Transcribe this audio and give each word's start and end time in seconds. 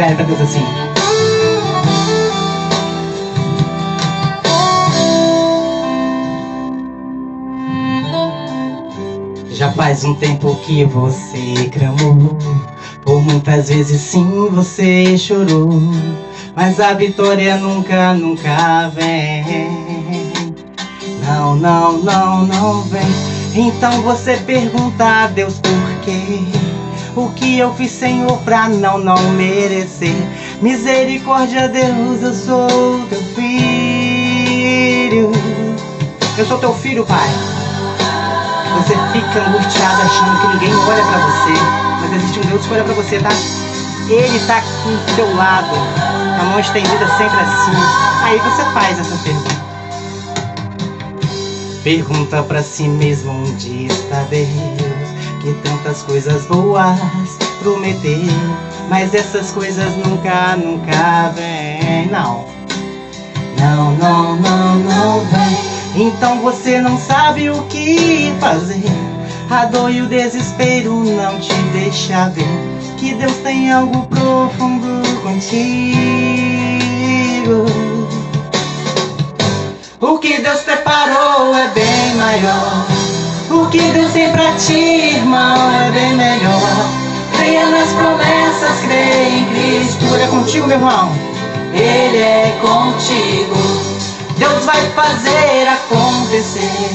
Para 0.00 0.24
Deus 0.24 0.40
assim. 0.40 0.64
Já 9.50 9.70
faz 9.72 10.02
um 10.04 10.14
tempo 10.14 10.56
que 10.64 10.86
você 10.86 11.68
clamou. 11.70 12.38
Por 13.04 13.20
muitas 13.20 13.68
vezes 13.68 14.00
sim 14.00 14.48
você 14.50 15.18
chorou. 15.18 15.68
Mas 16.56 16.80
a 16.80 16.94
vitória 16.94 17.56
nunca, 17.56 18.14
nunca 18.14 18.88
vem. 18.94 19.68
Não, 21.26 21.56
não, 21.56 21.98
não, 21.98 22.46
não 22.46 22.82
vem. 22.84 23.02
Então 23.54 24.00
você 24.00 24.38
pergunta 24.38 25.04
a 25.04 25.26
Deus 25.26 25.58
por 25.58 26.00
quê? 26.02 26.59
O 27.20 27.28
que 27.32 27.58
eu 27.58 27.74
fiz, 27.74 27.90
Senhor, 27.90 28.38
pra 28.46 28.66
não, 28.66 28.96
não 28.96 29.18
merecer? 29.32 30.16
Misericórdia, 30.62 31.68
Deus, 31.68 32.22
eu 32.22 32.32
sou 32.32 33.06
teu 33.10 33.22
filho. 33.34 35.30
Eu 36.38 36.46
sou 36.46 36.56
teu 36.56 36.72
filho, 36.72 37.04
Pai. 37.04 37.28
Você 38.78 38.94
fica 39.12 39.46
angustiado 39.46 40.00
achando 40.00 40.40
que 40.40 40.46
ninguém 40.46 40.74
olha 40.74 41.04
pra 41.04 41.18
você. 41.18 41.52
Mas 42.00 42.10
existe 42.14 42.38
um 42.38 42.42
Deus 42.48 42.64
que 42.64 42.72
olha 42.72 42.84
pra 42.84 42.94
você, 42.94 43.18
tá? 43.18 43.28
Ele 44.08 44.40
tá 44.46 44.56
aqui 44.56 44.68
do 44.88 45.14
seu 45.14 45.36
lado. 45.36 45.76
A 46.40 46.44
mão 46.44 46.58
estendida 46.58 47.06
sempre 47.18 47.38
assim. 47.38 47.76
Aí 48.24 48.38
você 48.38 48.64
faz 48.72 48.98
essa 48.98 49.14
pergunta. 49.22 49.60
Pergunta 51.84 52.42
pra 52.44 52.62
si 52.62 52.88
mesmo 52.88 53.30
onde 53.42 53.88
está 53.88 54.22
Deus 54.30 54.99
Que 55.40 55.54
tantas 55.62 56.02
coisas 56.02 56.44
boas 56.46 56.98
prometeu 57.62 58.28
Mas 58.88 59.14
essas 59.14 59.50
coisas 59.50 59.96
nunca, 59.96 60.56
nunca 60.56 61.32
vêm 61.34 62.06
Não 62.10 62.46
Não, 63.58 63.92
não, 63.96 64.36
não, 64.36 64.78
não 64.78 65.20
vem 65.26 65.80
então 65.94 66.40
você 66.40 66.80
não 66.80 66.96
sabe 66.96 67.50
o 67.50 67.62
que 67.64 68.32
fazer. 68.38 68.84
A 69.50 69.64
dor 69.66 69.90
e 69.90 70.00
o 70.00 70.06
desespero 70.06 71.02
não 71.04 71.40
te 71.40 71.52
deixa 71.72 72.28
ver 72.28 72.46
que 72.96 73.14
Deus 73.14 73.36
tem 73.38 73.72
algo 73.72 74.06
profundo 74.06 75.02
contigo. 75.22 75.56
O 80.00 80.18
que 80.18 80.40
Deus 80.40 80.60
preparou 80.60 81.54
é 81.56 81.68
bem 81.68 82.14
maior. 82.14 82.99
Que 83.70 83.78
Deus 83.78 84.12
tem 84.12 84.28
pra 84.32 84.52
ti, 84.54 85.14
irmão, 85.14 85.56
é 85.72 85.92
bem 85.92 86.14
melhor. 86.14 86.90
Creia 87.36 87.66
nas 87.66 87.92
promessas, 87.92 88.80
creia 88.84 89.28
em 89.28 89.44
Cristo. 89.46 90.04
Ele 90.12 90.24
é 90.24 90.26
contigo, 90.26 90.66
meu 90.66 90.76
irmão. 90.76 91.12
Ele 91.72 92.16
é 92.16 92.58
contigo. 92.60 93.54
Deus 94.38 94.64
vai 94.64 94.80
fazer 94.96 95.68
acontecer. 95.68 96.90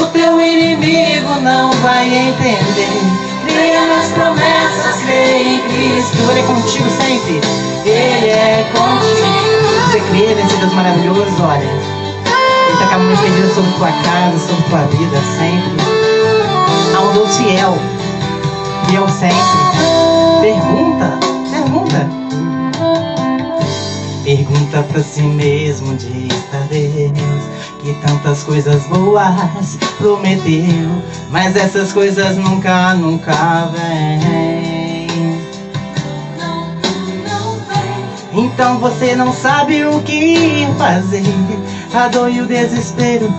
O 0.00 0.06
teu 0.06 0.40
inimigo 0.40 1.40
não 1.40 1.72
vai 1.82 2.06
entender. 2.06 3.02
Creia 3.44 3.84
nas 3.86 4.12
promessas, 4.12 5.02
creia 5.04 5.56
em 5.56 5.58
Cristo. 5.58 6.18
Ele 6.30 6.38
é 6.38 6.42
contigo 6.44 6.88
sempre. 6.90 7.40
Ele 7.84 8.30
é 8.30 8.64
contigo. 8.72 9.90
Você 9.90 10.00
crê 10.00 10.34
nesse 10.36 10.56
Deus 10.56 10.72
maravilhoso, 10.72 11.42
olha. 11.42 12.03
A 12.94 12.96
mão 12.96 13.12
estendida 13.12 13.52
sobre 13.52 13.72
tua 13.72 13.90
casa, 13.90 14.38
sobre 14.38 14.62
tua 14.70 14.82
vida, 14.86 15.20
sempre. 15.36 15.82
Um 16.96 17.12
Deus 17.12 17.36
fiel. 17.36 17.76
Fiel 18.86 19.08
sempre. 19.08 19.34
Pergunta, 20.40 21.18
pergunta. 21.50 22.08
Pergunta 24.22 24.82
pra 24.84 25.02
si 25.02 25.22
mesmo 25.22 25.90
onde 25.90 26.28
está 26.28 26.58
Deus 26.70 27.42
Que 27.82 27.94
tantas 28.06 28.44
coisas 28.44 28.86
boas 28.86 29.76
prometeu 29.98 31.02
Mas 31.30 31.56
essas 31.56 31.92
coisas 31.92 32.36
nunca, 32.36 32.94
nunca 32.94 33.70
vêm 33.72 35.44
Então 38.32 38.78
você 38.78 39.14
não 39.14 39.32
sabe 39.32 39.84
o 39.84 40.00
que 40.00 40.66
fazer 40.78 41.24
A 41.94 42.08
dor 42.08 42.28
e 42.28 42.40
o 42.40 42.46
desespero 42.46 43.32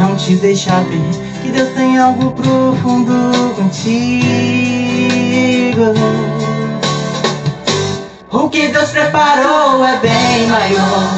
não 0.00 0.16
te 0.16 0.34
deixa 0.34 0.72
ver 0.80 1.00
Que 1.42 1.50
Deus 1.50 1.68
tem 1.74 1.96
algo 1.98 2.32
profundo 2.32 3.54
contigo 3.54 4.66
o 8.30 8.48
que 8.48 8.68
Deus 8.68 8.90
preparou 8.90 9.84
é 9.84 9.96
bem 9.98 10.46
maior. 10.46 11.08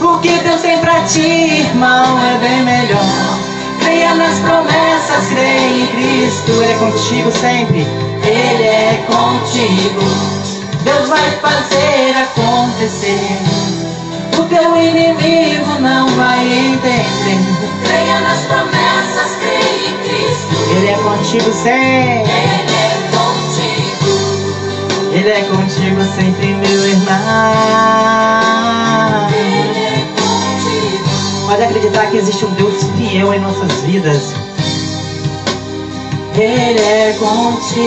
O 0.00 0.18
que 0.18 0.36
Deus 0.38 0.60
tem 0.60 0.78
pra 0.78 1.02
ti, 1.02 1.20
irmão, 1.20 2.18
é 2.20 2.38
bem 2.38 2.62
melhor. 2.62 3.38
Creia 3.80 4.14
nas 4.14 4.38
promessas, 4.40 5.28
creia 5.28 5.68
em 5.68 5.86
Cristo. 5.86 6.50
Ele 6.50 6.72
é 6.72 6.78
contigo 6.78 7.30
sempre, 7.30 7.86
Ele 8.24 8.62
é 8.64 9.04
contigo. 9.06 10.00
Deus 10.84 11.08
vai 11.08 11.30
fazer 11.40 12.14
acontecer. 12.16 13.67
Teu 14.48 14.76
inimigo 14.76 15.80
não 15.80 16.08
vai 16.10 16.44
entender. 16.46 17.38
Creia 17.84 18.20
nas 18.20 18.40
promessas, 18.46 19.36
creia 19.40 19.88
em 19.88 19.96
Cristo. 20.04 20.54
Ele 20.76 20.88
é 20.88 20.96
contigo 20.96 21.52
sempre. 21.52 22.30
Ele 22.30 22.72
é 22.72 22.98
ele 25.18 25.30
é 25.30 25.40
contigo 25.42 26.00
sempre, 26.14 26.54
meu 26.54 26.86
irmão. 26.86 27.16
Ele 29.34 29.78
é 29.80 30.06
contigo. 30.14 31.46
Pode 31.46 31.62
acreditar 31.64 32.06
que 32.06 32.18
existe 32.18 32.44
um 32.44 32.50
Deus 32.54 32.84
fiel 32.96 33.34
em 33.34 33.40
nossas 33.40 33.80
vidas. 33.82 34.34
Ele 36.36 36.78
é 36.80 37.16
contigo. 37.18 37.78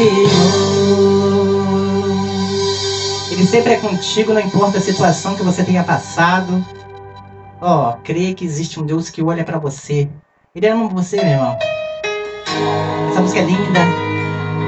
Ele 3.42 3.50
sempre 3.50 3.74
é 3.74 3.78
contigo, 3.78 4.36
não 4.36 4.40
importa 4.40 4.78
a 4.78 4.82
situação 4.82 5.36
que 5.36 5.42
você 5.42 5.64
tenha 5.64 5.84
passado. 5.84 6.64
Ó, 7.60 7.90
oh, 7.90 7.94
creia 8.04 8.36
que 8.36 8.46
existe 8.46 8.80
um 8.80 8.86
Deus 8.86 9.10
que 9.10 9.24
olha 9.24 9.44
para 9.44 9.58
você. 9.58 10.08
Ele 10.54 10.68
ama 10.68 10.88
você, 10.88 11.16
meu 11.16 11.26
irmão. 11.26 11.58
Essa 13.10 13.20
música 13.20 13.40
é 13.40 13.46
linda. 13.46 13.80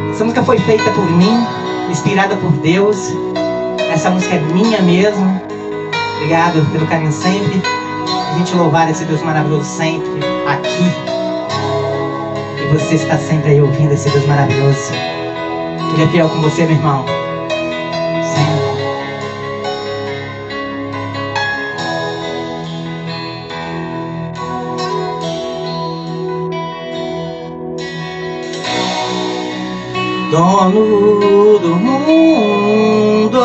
Essa 0.09 0.23
música 0.23 0.44
foi 0.44 0.57
feita 0.57 0.89
por 0.89 1.06
mim 1.06 1.45
inspirada 1.88 2.35
por 2.35 2.51
Deus. 2.63 2.97
Essa 3.94 4.09
música 4.09 4.38
é 4.38 4.39
minha 4.39 4.81
mesmo. 4.81 5.40
Obrigado 6.16 6.66
pelo 6.72 6.88
carinho 6.88 7.11
sempre. 7.11 7.61
A 8.31 8.38
gente 8.40 8.55
louvar 8.55 8.90
esse 8.90 9.05
Deus 9.05 9.22
maravilhoso 9.22 9.66
sempre 9.66 10.19
aqui. 10.47 10.90
E 12.59 12.75
você 12.75 12.95
está 12.95 13.19
sempre 13.19 13.51
aí 13.51 13.61
ouvindo 13.61 13.94
esse 13.94 14.09
Deus 14.09 14.25
maravilhoso. 14.25 14.94
Ele 15.94 16.03
é 16.05 16.07
fiel 16.07 16.28
com 16.28 16.41
você, 16.41 16.66
meu 16.66 16.75
irmão. 16.75 17.22
Dono 30.33 31.59
do 31.59 31.75
mundo, 31.75 33.39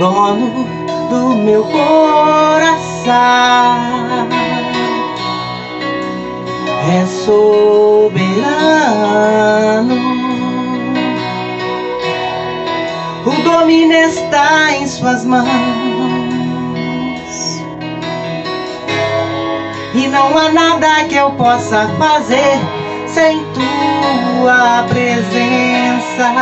dono 0.00 0.66
do 1.08 1.36
meu 1.36 1.62
coração, 1.62 3.12
é 6.90 7.06
soberano. 7.06 8.34
O 13.24 13.30
domínio 13.44 13.96
está 14.08 14.74
em 14.74 14.88
suas 14.88 15.24
mãos. 15.24 15.46
E 19.94 20.08
não 20.08 20.36
há 20.36 20.50
nada 20.50 21.04
que 21.04 21.14
eu 21.14 21.30
possa 21.30 21.86
fazer 21.96 22.73
sem 23.14 23.46
tua 23.54 24.84
presença, 24.88 26.32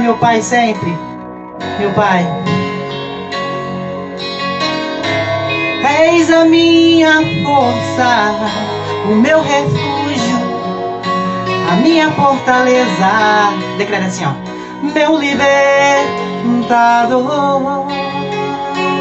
meu 0.00 0.16
Pai 0.16 0.40
sempre, 0.40 0.96
meu 1.80 1.90
Pai. 1.94 2.24
És 6.14 6.30
a 6.32 6.44
minha 6.44 7.14
força, 7.44 8.32
o 9.10 9.16
meu 9.16 9.42
refúgio, 9.42 10.38
a 11.72 11.74
minha 11.82 12.12
fortaleza. 12.12 13.52
Declara 13.76 14.06
assim, 14.06 14.24
ó. 14.26 14.34
Meu 14.80 15.18
libertador, 15.18 15.58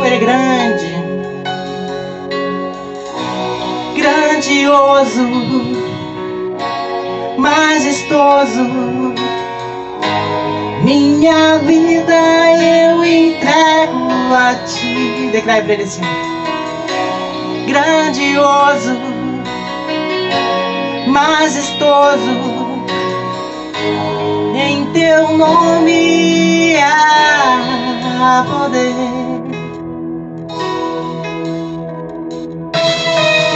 Ele 0.04 0.16
é 0.16 0.18
grande, 0.18 0.92
grandioso 3.96 5.77
majestoso, 7.38 9.14
Minha 10.84 11.60
vida 11.60 12.16
eu 12.62 13.06
entrego 13.06 14.34
a 14.34 14.56
ti. 14.66 15.30
Declare 15.32 15.64
para 15.64 15.74
ele 15.74 15.84
assim: 15.84 16.02
grandioso, 17.68 18.98
majestoso. 21.08 22.68
Em 24.56 24.86
teu 24.88 25.38
nome 25.38 26.76
há 26.78 28.46
poder. 28.50 28.94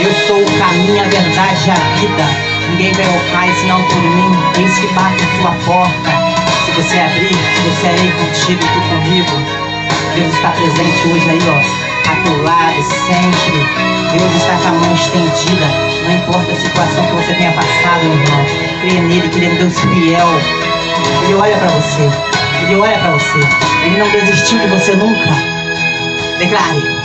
Eu 0.00 0.12
sou 0.26 0.40
o 0.40 0.58
caminho, 0.58 1.00
a 1.00 1.04
verdade 1.04 1.68
e 1.68 1.70
a 1.70 1.74
vida. 1.96 2.51
Ninguém 2.70 2.92
vem 2.92 3.06
ao 3.06 3.20
Pai 3.32 3.52
senão 3.60 3.82
por 3.82 4.02
mim. 4.02 4.36
Eis 4.58 4.78
que 4.78 4.86
bate 4.94 5.22
a 5.22 5.38
tua 5.38 5.50
porta. 5.66 6.10
Se 6.64 6.70
você 6.72 6.98
abrir, 6.98 7.36
eu 7.64 7.72
serei 7.80 8.10
contigo 8.12 8.62
e 8.62 8.68
tu 8.68 8.80
comigo. 8.88 9.62
Deus 10.14 10.34
está 10.34 10.50
presente 10.50 11.08
hoje 11.08 11.30
aí, 11.30 11.40
ó. 11.48 12.10
A 12.10 12.16
teu 12.22 12.42
lado, 12.42 12.82
sempre. 13.06 13.92
Deus 14.12 14.34
está 14.36 14.56
com 14.56 14.68
a 14.68 14.72
mão 14.72 14.94
estendida. 14.94 15.66
Não 16.04 16.14
importa 16.16 16.52
a 16.52 16.56
situação 16.56 17.06
que 17.06 17.12
você 17.12 17.34
tenha 17.34 17.52
passado, 17.52 18.04
meu 18.04 18.12
irmão. 18.12 18.44
Creia 18.80 19.02
nele, 19.02 19.28
que 19.28 19.38
ele 19.38 19.46
é 19.46 19.50
um 19.50 19.56
Deus 19.56 19.80
fiel. 19.80 20.28
Ele 21.24 21.34
olha 21.34 21.56
para 21.56 21.68
você. 21.68 22.10
Ele 22.62 22.76
olha 22.76 22.98
para 22.98 23.12
você. 23.12 23.40
Ele 23.84 23.98
não 23.98 24.08
desistiu 24.10 24.58
de 24.58 24.66
você 24.68 24.94
nunca. 24.96 25.30
Declare. 26.38 27.01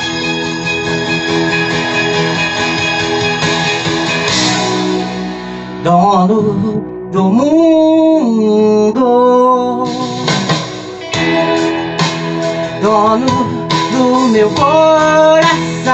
Dono 5.88 6.84
do 7.14 7.24
mundo, 7.30 8.92
dono 12.82 13.28
do 13.94 14.28
meu 14.34 14.50
coração, 14.50 15.94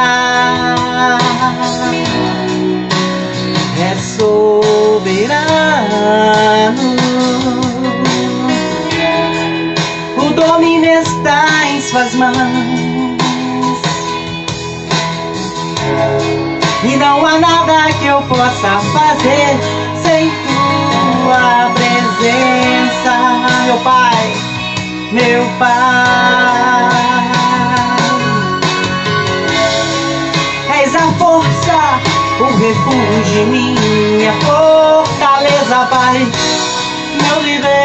é 3.79 3.95
soberano. 4.17 5.43
O 10.17 10.33
domínio 10.33 10.89
está 10.89 11.69
em 11.69 11.79
suas 11.81 12.15
mãos. 12.15 13.13
E 16.83 16.95
não 16.97 17.25
há 17.25 17.39
nada 17.39 17.93
que 17.99 18.07
eu 18.07 18.21
possa 18.23 18.79
fazer 18.91 19.72
sem 20.23 20.31
tua 21.23 21.71
presença, 21.73 23.13
meu 23.65 23.77
Pai, 23.79 24.33
meu 25.11 25.43
Pai. 25.59 26.91
És 30.81 30.95
a 30.95 31.11
força, 31.19 31.99
o 32.39 32.45
refúgio, 32.57 33.47
minha 33.47 34.33
fortaleza, 34.41 35.87
Pai, 35.89 36.27
meu 37.21 37.41
libertador. 37.41 37.83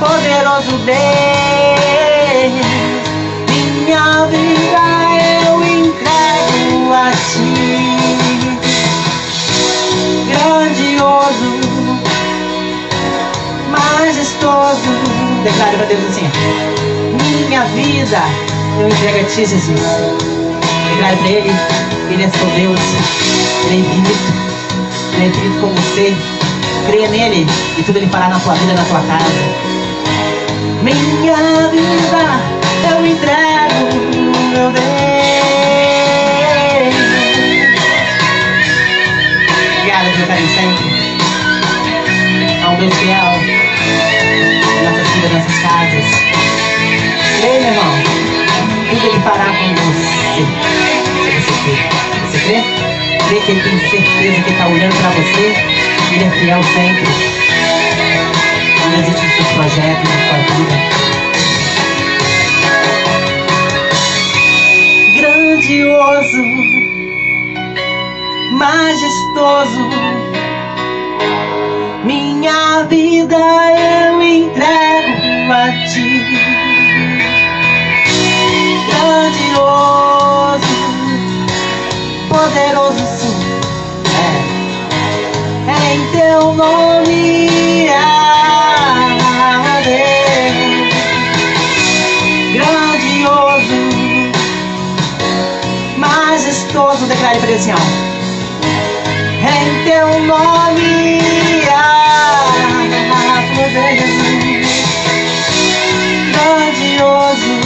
Poderoso 0.00 0.72
Deus, 0.84 0.96
minha 3.84 4.26
vida 4.26 4.84
eu 5.46 5.64
entrego 5.64 6.92
a 6.92 7.10
ti, 7.12 7.54
grandioso, 10.28 11.50
majestoso, 13.70 14.92
declara 15.44 15.76
para 15.76 15.86
Deus 15.86 16.04
assim, 16.10 16.30
minha 17.48 17.64
vida 17.64 18.20
eu 18.78 18.88
entrego 18.88 19.20
a 19.20 19.24
ti, 19.24 19.46
Jesus, 19.46 19.80
declara 20.90 21.16
para 21.16 21.28
Ele, 21.28 21.52
Ele 22.10 22.22
é 22.22 22.28
seu 22.28 22.46
Deus, 22.48 22.80
Ele 23.64 23.76
é 23.76 23.78
infinito, 23.78 24.32
Ele 25.14 25.24
é 25.24 25.26
infinito 25.28 25.66
você, 25.74 26.14
creia 26.86 27.08
nele 27.08 27.46
e 27.78 27.82
tudo 27.82 27.96
Ele 27.96 28.08
fará 28.08 28.28
na 28.28 28.38
tua 28.38 28.54
vida, 28.54 28.74
na 28.74 28.84
tua 28.84 29.00
casa. 29.00 29.65
Minha 30.86 31.34
vida 31.72 32.22
eu 32.88 33.04
entrego, 33.04 33.90
meu 34.52 34.70
Deus. 34.70 34.84
Obrigada 39.80 40.10
pelo 40.10 40.26
carinho 40.28 40.48
sempre. 40.54 40.86
A 42.62 42.68
um 42.68 42.76
Deus 42.76 42.94
fiel 42.94 43.34
nossas 44.84 45.08
vidas, 45.08 45.32
nossas 45.32 45.58
casas. 45.58 46.06
Ei, 47.42 47.58
meu 47.58 47.70
irmão, 47.72 47.92
tudo 48.90 49.06
Ele 49.06 49.20
fará 49.24 49.46
com 49.46 49.74
você. 49.74 50.46
Você 51.34 51.52
crê. 51.64 51.76
Você 52.30 52.38
crê? 52.38 52.58
Crê 53.26 53.40
que 53.40 53.50
Ele 53.50 53.60
tem 53.60 53.76
certeza 53.90 54.38
que 54.40 54.50
está 54.52 54.68
olhando 54.68 54.94
para 54.94 55.10
você. 55.10 55.46
Ele 56.12 56.24
é 56.24 56.30
fiel 56.30 56.62
sempre 56.62 57.45
não 58.96 59.02
existe 59.02 59.26
os 59.26 59.32
seus 59.32 59.48
projetos, 59.48 60.10
sua 60.26 60.38
vida. 60.56 60.76
Grandioso, 65.16 66.44
majestoso, 68.52 69.84
minha 72.04 72.84
vida 72.84 73.36
eu 73.36 74.22
entrego 74.22 75.52
a 75.52 75.70
ti. 75.88 76.10
Grandioso, 78.88 80.76
poderoso 82.30 83.04
sim, 83.18 83.36
é, 84.16 85.70
é 85.70 85.94
em 85.94 86.00
teu 86.12 86.54
nome. 86.54 86.95
Ele 97.56 97.70
assim, 97.70 97.72
ó. 97.72 97.76
Em 99.48 99.84
teu 99.84 100.08
nome 100.26 101.20
há 101.70 103.42
poder, 103.54 103.96
grandioso, 106.32 107.56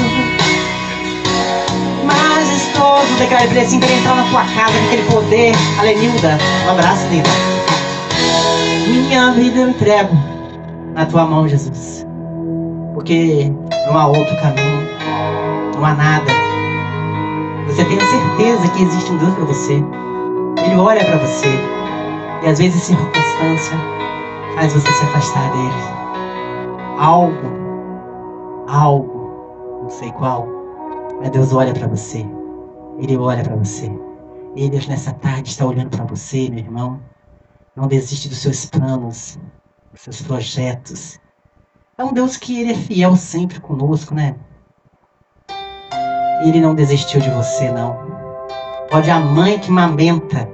majestoso, 2.04 3.14
declare 3.18 3.48
para 3.48 3.56
ele 3.56 3.66
assim, 3.66 3.80
para 3.80 3.92
entrar 3.92 4.14
na 4.14 4.24
tua 4.24 4.44
casa 4.44 4.78
com 4.78 4.86
aquele 4.86 5.02
poder, 5.10 5.54
aleluia, 5.78 6.38
um 6.66 6.70
abraço, 6.70 7.06
linda. 7.08 7.30
Minha 8.86 9.32
vida 9.32 9.60
eu 9.60 9.68
entrego 9.70 10.16
na 10.94 11.06
tua 11.06 11.24
mão, 11.26 11.48
Jesus, 11.48 12.06
porque 12.94 13.50
não 13.86 13.98
há 13.98 14.06
outro 14.06 14.36
caminho, 14.36 14.88
não 15.74 15.84
há 15.84 15.94
nada 15.94 16.49
você 17.84 17.94
a 17.94 18.36
certeza 18.36 18.68
que 18.74 18.82
existe 18.82 19.12
um 19.12 19.16
Deus 19.16 19.34
para 19.34 19.44
você. 19.44 19.74
Ele 20.64 20.76
olha 20.76 21.04
para 21.04 21.16
você. 21.18 21.48
E 22.42 22.46
às 22.46 22.58
vezes 22.58 22.82
circunstância 22.82 23.76
faz 24.54 24.72
você 24.72 24.92
se 24.92 25.04
afastar 25.04 25.50
dele. 25.52 26.00
Algo, 26.98 27.32
algo, 28.68 29.80
não 29.82 29.90
sei 29.90 30.12
qual, 30.12 30.46
mas 31.20 31.30
Deus 31.30 31.52
olha 31.54 31.72
para 31.72 31.86
você. 31.86 32.26
Ele 32.98 33.16
olha 33.16 33.42
para 33.42 33.56
você. 33.56 33.90
E 34.54 34.68
Deus 34.68 34.86
nessa 34.86 35.12
tarde 35.14 35.48
está 35.48 35.64
olhando 35.64 35.90
para 35.90 36.04
você, 36.04 36.50
meu 36.50 36.58
irmão. 36.58 37.00
Não 37.74 37.86
desiste 37.86 38.28
dos 38.28 38.38
seus 38.38 38.66
planos, 38.66 39.38
dos 39.92 40.02
seus 40.02 40.20
projetos. 40.20 41.18
É 41.96 42.04
um 42.04 42.12
Deus 42.12 42.36
que 42.36 42.60
ele 42.60 42.72
é 42.72 42.74
fiel 42.74 43.16
sempre 43.16 43.60
conosco, 43.60 44.14
né? 44.14 44.36
Ele 46.42 46.60
não 46.60 46.74
desistiu 46.74 47.20
de 47.20 47.30
você, 47.30 47.70
não. 47.70 47.98
Pode 48.90 49.10
a 49.10 49.20
mãe 49.20 49.58
que 49.58 49.70
mamenta 49.70 50.48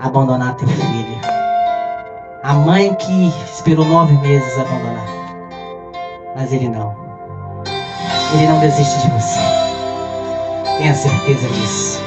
abandonar 0.00 0.54
teu 0.56 0.68
filho. 0.68 1.18
A 2.42 2.54
mãe 2.54 2.94
que 2.94 3.32
esperou 3.52 3.84
nove 3.86 4.14
meses 4.18 4.58
abandonar. 4.58 5.06
Mas 6.36 6.52
ele 6.52 6.68
não. 6.68 6.94
Ele 8.34 8.46
não 8.46 8.60
desiste 8.60 9.00
de 9.00 9.10
você. 9.12 9.38
Tenha 10.78 10.94
certeza 10.94 11.48
disso. 11.48 12.02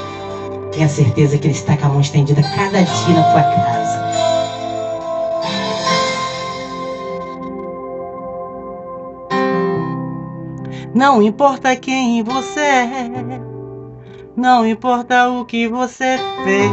Tenha 0.71 0.89
certeza 0.89 1.37
que 1.37 1.47
Ele 1.47 1.53
está 1.53 1.75
com 1.75 1.85
a 1.87 1.89
mão 1.89 2.01
estendida 2.01 2.41
cada 2.43 2.83
dia 2.83 3.15
na 3.15 3.23
tua 3.31 3.43
casa. 3.43 4.06
Não 10.97 11.21
importa 11.21 11.75
quem 11.75 12.23
você 12.23 12.59
é, 12.59 13.39
não 14.35 14.65
importa 14.65 15.29
o 15.29 15.45
que 15.45 15.67
você 15.67 16.17
fez. 16.43 16.71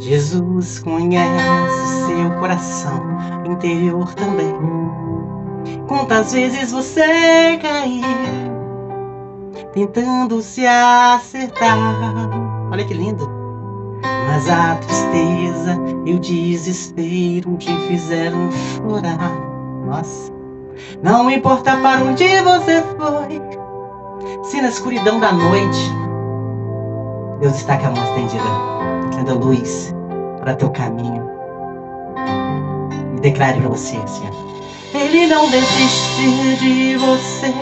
Jesus 0.00 0.80
conhece 0.80 2.06
seu 2.06 2.28
coração 2.40 3.00
interior 3.46 4.12
também. 4.14 4.52
Quantas 5.86 6.32
vezes 6.32 6.72
você 6.72 7.56
caiu 7.62 8.02
tentando 9.72 10.42
se 10.42 10.66
acertar? 10.66 11.78
Olha 12.72 12.84
que 12.84 12.94
lindo. 12.94 13.30
Mas 14.26 14.50
a 14.50 14.74
tristeza 14.74 15.80
e 16.04 16.14
o 16.14 16.18
desespero 16.18 17.56
te 17.58 17.72
fizeram 17.86 18.50
chorar. 18.50 19.30
Nossa. 19.86 20.33
Não 21.02 21.30
importa 21.30 21.76
para 21.76 22.02
onde 22.02 22.26
você 22.42 22.82
foi, 22.96 23.42
se 24.44 24.60
na 24.60 24.68
escuridão 24.68 25.20
da 25.20 25.32
noite 25.32 26.04
Deus 27.40 27.56
está 27.56 27.76
com 27.76 27.88
a 27.88 27.90
mão 27.90 28.04
estendida, 28.04 28.44
tendo 29.14 29.38
luz 29.38 29.94
para 30.38 30.54
teu 30.54 30.70
caminho. 30.70 31.28
E 33.16 33.20
declare 33.20 33.60
para 33.60 33.68
você, 33.68 34.00
Senhor. 34.06 34.32
Ele 34.94 35.26
não 35.26 35.50
desiste 35.50 36.56
de 36.60 36.96
você, 36.96 37.52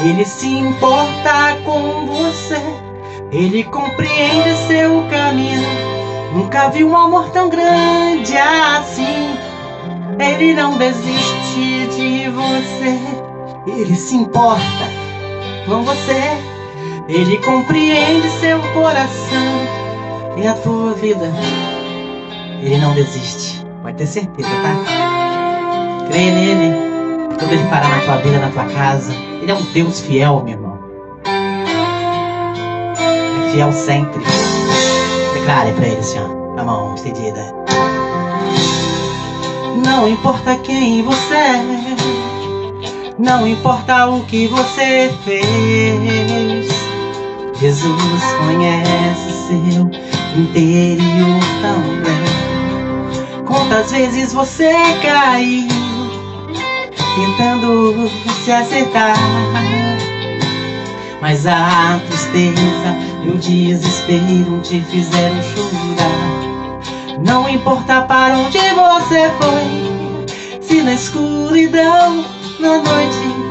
ele 0.00 0.24
se 0.24 0.46
importa 0.46 1.56
com 1.64 2.06
você, 2.06 2.60
ele 3.32 3.64
compreende 3.64 4.54
seu 4.68 5.04
caminho. 5.10 5.66
Nunca 6.34 6.68
vi 6.68 6.84
um 6.84 6.94
amor 6.96 7.30
tão 7.30 7.48
grande 7.48 8.36
assim. 8.36 9.36
Ele 10.18 10.52
não 10.52 10.76
desiste 10.76 11.37
de 11.88 12.28
você. 12.30 12.98
Ele 13.66 13.94
se 13.94 14.14
importa 14.16 14.88
com 15.66 15.82
você. 15.82 16.38
Ele 17.08 17.38
compreende 17.38 18.28
seu 18.40 18.60
coração 18.74 19.78
e 20.36 20.46
a 20.46 20.54
tua 20.54 20.94
vida. 20.94 21.32
Ele 22.60 22.78
não 22.78 22.94
desiste. 22.94 23.64
Pode 23.82 23.96
ter 23.96 24.06
certeza, 24.06 24.48
tá? 24.48 26.08
Crê 26.08 26.30
nele. 26.30 26.76
Tudo 27.38 27.52
ele 27.52 27.64
fará 27.68 27.88
na 27.88 28.00
tua 28.00 28.16
vida, 28.16 28.38
na 28.38 28.50
tua 28.50 28.64
casa. 28.64 29.12
Ele 29.40 29.50
é 29.50 29.54
um 29.54 29.62
Deus 29.72 30.00
fiel, 30.00 30.42
meu 30.44 30.54
irmão. 30.54 30.78
É 33.46 33.50
fiel 33.52 33.72
sempre. 33.72 34.22
Declare 35.34 35.72
para 35.72 35.86
ele, 35.86 36.02
Senhor. 36.02 36.58
A 36.58 36.64
mão 36.64 36.94
estendida. 36.94 37.54
Não 39.84 40.08
importa 40.08 40.56
quem 40.58 41.02
você 41.02 41.34
é, 41.34 41.62
não 43.18 43.46
importa 43.46 44.08
o 44.08 44.24
que 44.24 44.46
você 44.46 45.12
fez. 45.24 46.68
Jesus 47.60 48.22
conhece 48.38 49.32
seu 49.48 49.90
interior 50.36 51.40
também. 51.60 53.44
Quantas 53.46 53.90
vezes 53.90 54.32
você 54.32 54.72
caiu 55.02 55.68
tentando 57.16 58.08
se 58.44 58.52
acertar? 58.52 59.16
Mas 61.20 61.46
a 61.46 62.00
tristeza 62.06 62.96
e 63.24 63.28
o 63.30 63.38
desespero 63.38 64.60
te 64.62 64.80
fizeram 64.82 65.42
chorar. 65.42 66.37
Não 67.24 67.48
importa 67.48 68.02
para 68.02 68.38
onde 68.38 68.58
você 68.58 69.30
foi, 69.40 70.60
se 70.60 70.82
na 70.82 70.94
escuridão, 70.94 72.24
na 72.60 72.78
noite, 72.78 73.48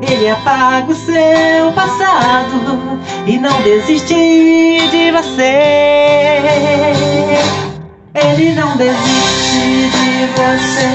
ele 0.00 0.28
apaga 0.28 0.90
o 0.90 0.94
seu 0.94 1.72
passado 1.74 3.00
e 3.26 3.38
não 3.38 3.60
desiste 3.62 4.14
de 4.90 5.10
você. 5.12 6.38
Ele 8.14 8.54
não 8.54 8.76
desiste 8.76 9.90
de 9.90 10.26
você, 10.34 10.88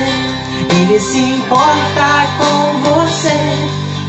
ele 0.75 0.99
se 0.99 1.19
importa 1.19 2.27
com 2.37 2.79
você, 2.81 3.37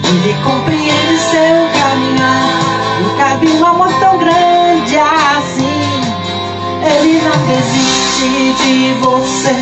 ele 0.05 0.35
compreende 0.45 1.19
seu 1.19 1.69
caminhar. 1.79 2.69
Não 3.03 3.17
cabe 3.17 3.49
um 3.49 3.65
amor 3.67 3.93
tão 4.01 4.19
grande 4.19 4.97
assim. 4.99 5.89
Ele 6.81 7.21
não 7.23 7.47
desiste 7.47 7.98
de 8.21 8.95
você, 8.95 9.55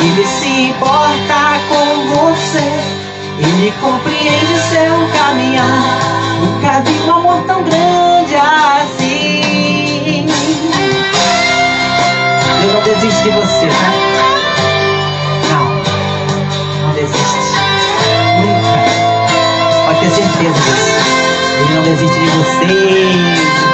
ele 0.00 0.26
se 0.26 0.70
importa 0.70 1.60
com 1.68 2.08
você, 2.08 2.68
ele 3.38 3.72
compreende 3.80 4.58
seu 4.70 5.08
caminhar. 5.16 5.98
Nunca 6.40 6.80
vi 6.80 6.98
um 7.08 7.14
amor 7.14 7.44
tão 7.46 7.62
grande 7.62 8.34
assim. 8.34 10.26
Eu 12.62 12.72
não 12.72 12.82
desisto 12.82 13.22
de 13.22 13.30
você, 13.30 13.68
tá? 13.68 13.92
Não, 15.48 15.66
não 16.82 16.92
desiste. 16.94 17.54
Nunca. 18.40 18.74
Pode 19.86 20.00
ter 20.00 20.10
certeza 20.10 20.58
disso. 20.60 20.96
Ele 21.60 21.74
não 21.74 21.82
desiste 21.82 22.18
de 22.18 22.30
você. 22.30 23.65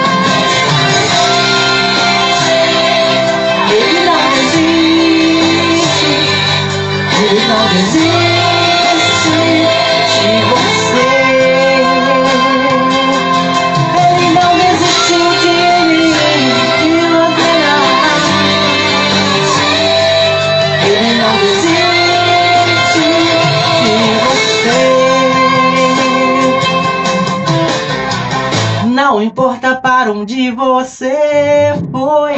Não 28.85 29.23
importa 29.23 29.77
para 29.77 30.13
onde 30.13 30.51
você 30.51 31.73
foi, 31.91 32.37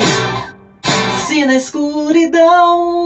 se 1.26 1.44
na 1.44 1.56
escuridão 1.56 3.03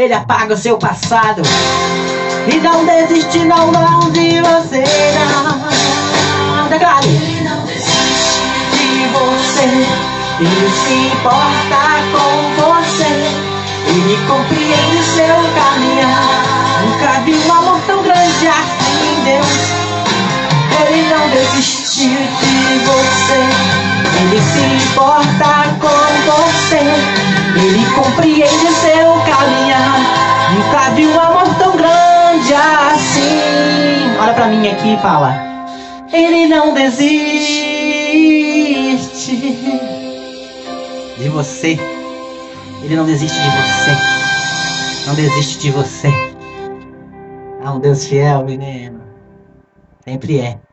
ele 0.00 0.14
apaga 0.14 0.54
o 0.54 0.56
seu 0.56 0.78
passado 0.78 1.42
e 2.50 2.56
não 2.56 2.84
desiste, 2.86 3.40
não, 3.40 3.70
não 3.70 4.10
de 4.10 4.40
você, 4.40 4.82
não. 5.14 6.68
Declare. 6.68 7.06
Ele 7.06 7.40
não 7.48 7.60
desiste 7.66 8.40
de 8.72 9.08
você, 9.08 9.66
ele 10.40 10.70
se 10.70 10.94
importa 11.12 11.80
com 12.12 12.30
você, 12.62 13.12
ele 13.88 14.18
compreende 14.26 15.02
seu 15.04 15.36
caminhar. 15.54 16.82
Nunca 16.82 17.20
vi 17.24 17.34
um 17.34 17.52
amor 17.52 17.80
tão 17.86 18.02
grande 18.02 18.48
assim, 18.48 19.22
Deus. 19.24 19.80
Ele 20.88 21.14
não 21.14 21.28
desiste 21.28 21.79
de 22.08 22.78
você, 22.86 23.40
ele 24.20 24.40
se 24.40 24.60
importa 24.88 25.68
com 25.78 26.00
você. 26.30 26.80
Ele 27.56 27.84
compreende 27.94 28.72
seu 28.74 29.20
caminhar. 29.26 30.00
Nunca 30.54 30.90
vi 30.94 31.06
um 31.06 31.20
amor 31.20 31.54
tão 31.56 31.76
grande 31.76 32.54
assim. 32.54 34.16
Olha 34.18 34.32
pra 34.32 34.46
mim 34.46 34.66
aqui 34.68 34.94
e 34.94 34.98
fala. 34.98 35.34
Ele 36.12 36.46
não 36.46 36.72
desiste 36.72 37.60
de 41.18 41.28
você. 41.28 41.78
Ele 42.82 42.96
não 42.96 43.04
desiste 43.04 43.38
de 43.38 43.50
você. 43.50 45.06
Não 45.06 45.14
desiste 45.14 45.58
de 45.58 45.70
você. 45.70 46.08
É 47.62 47.68
um 47.68 47.78
Deus 47.78 48.06
fiel, 48.06 48.44
menino. 48.44 49.00
Sempre 50.02 50.40
é. 50.40 50.69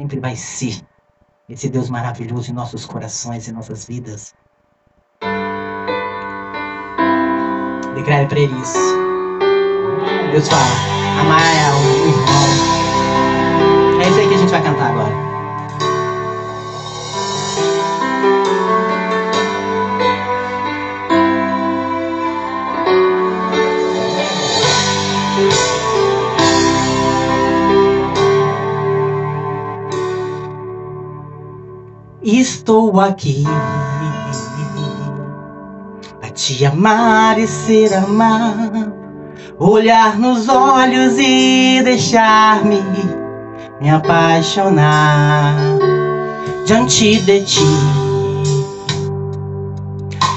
Sempre 0.00 0.18
vai 0.18 0.34
ser. 0.34 0.80
Esse 1.46 1.68
Deus 1.68 1.90
maravilhoso 1.90 2.50
em 2.50 2.54
nossos 2.54 2.86
corações 2.86 3.46
e 3.46 3.52
nossas 3.52 3.84
vidas. 3.84 4.32
Declare 7.94 8.26
para 8.26 8.40
ele 8.40 8.58
isso. 8.62 8.78
Deus 10.32 10.48
fala, 10.48 10.62
amar 11.20 11.42
é 11.42 11.70
o 11.74 11.82
irmão. 12.08 12.48
É 14.02 14.08
isso 14.08 14.20
aí 14.20 14.28
que 14.28 14.34
a 14.36 14.38
gente 14.38 14.50
vai 14.50 14.62
cantar 14.62 14.90
agora. 14.90 15.29
Estou 32.22 33.00
aqui 33.00 33.44
pra 36.18 36.28
te 36.30 36.64
amar 36.64 37.38
e 37.38 37.46
ser 37.46 37.94
amado, 37.94 38.92
olhar 39.58 40.18
nos 40.18 40.48
olhos 40.48 41.14
e 41.18 41.80
deixar-me 41.82 42.82
me 43.80 43.88
apaixonar 43.88 45.54
diante 46.66 47.20
de 47.22 47.40
ti, 47.42 47.64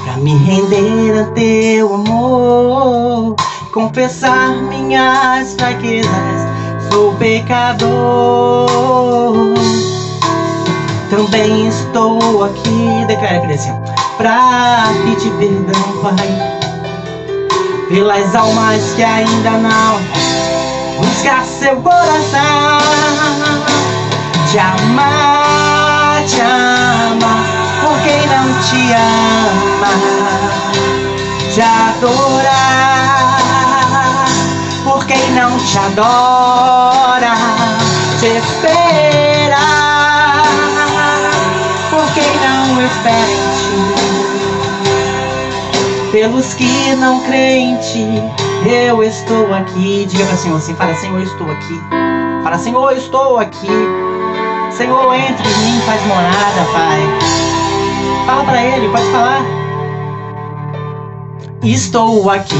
pra 0.04 0.16
me 0.16 0.34
render 0.38 1.20
a 1.20 1.24
teu 1.32 1.94
amor, 1.94 3.36
confessar 3.72 4.62
minhas 4.62 5.54
fraquezas. 5.54 6.54
Sou 6.90 7.14
pecador 7.14 8.54
também 11.14 11.68
estou 11.68 12.44
aqui, 12.44 13.04
declara 13.06 13.46
a 13.46 13.54
assim, 13.54 13.72
pra 14.16 14.88
pedir 15.04 15.30
perdão, 15.34 15.80
Pai, 16.02 16.16
pelas 17.88 18.34
almas 18.34 18.82
que 18.96 19.04
ainda 19.04 19.50
não 19.50 20.00
buscar 20.98 21.44
seu 21.44 21.76
coração, 21.76 22.80
te 24.50 24.58
amar, 24.58 26.24
te 26.26 26.40
amar, 26.40 27.44
por 27.80 27.96
quem 28.02 28.26
não 28.26 28.46
te 28.62 28.92
ama, 28.92 29.92
te 31.52 31.60
adorar, 31.60 33.38
por 34.82 35.06
quem 35.06 35.30
não 35.30 35.56
te 35.60 35.78
adora, 35.78 37.34
te 38.18 38.26
esperar 38.26 38.93
Pelos 46.24 46.54
que 46.54 46.96
não 46.96 47.20
creem 47.20 47.74
em 47.74 47.76
ti, 47.76 48.08
eu 48.66 49.02
estou 49.02 49.52
aqui. 49.52 50.06
Diga 50.08 50.24
para 50.24 50.34
o 50.34 50.38
Senhor 50.38 50.56
assim: 50.56 50.74
fala, 50.74 50.94
Senhor, 50.94 51.18
eu 51.18 51.24
estou 51.24 51.50
aqui. 51.50 51.78
Fala, 52.42 52.56
Senhor, 52.56 52.92
eu 52.92 52.96
estou 52.96 53.38
aqui. 53.38 53.68
Senhor, 54.70 55.12
entre 55.12 55.46
em 55.46 55.58
mim, 55.58 55.78
faz 55.84 56.00
morada, 56.06 56.64
Pai. 56.72 57.02
Fala 58.24 58.42
para 58.44 58.64
Ele, 58.64 58.88
pode 58.88 59.04
falar. 59.10 59.42
Estou 61.62 62.30
aqui 62.30 62.56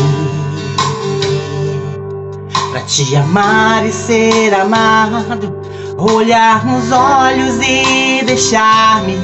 para 2.71 2.83
te 2.83 3.17
amar 3.17 3.87
e 3.87 3.93
ser 3.93 4.53
amado, 4.53 5.57
olhar 5.97 6.67
nos 6.67 6.93
olhos 6.93 7.59
e 7.63 8.23
deixar-me 8.27 9.17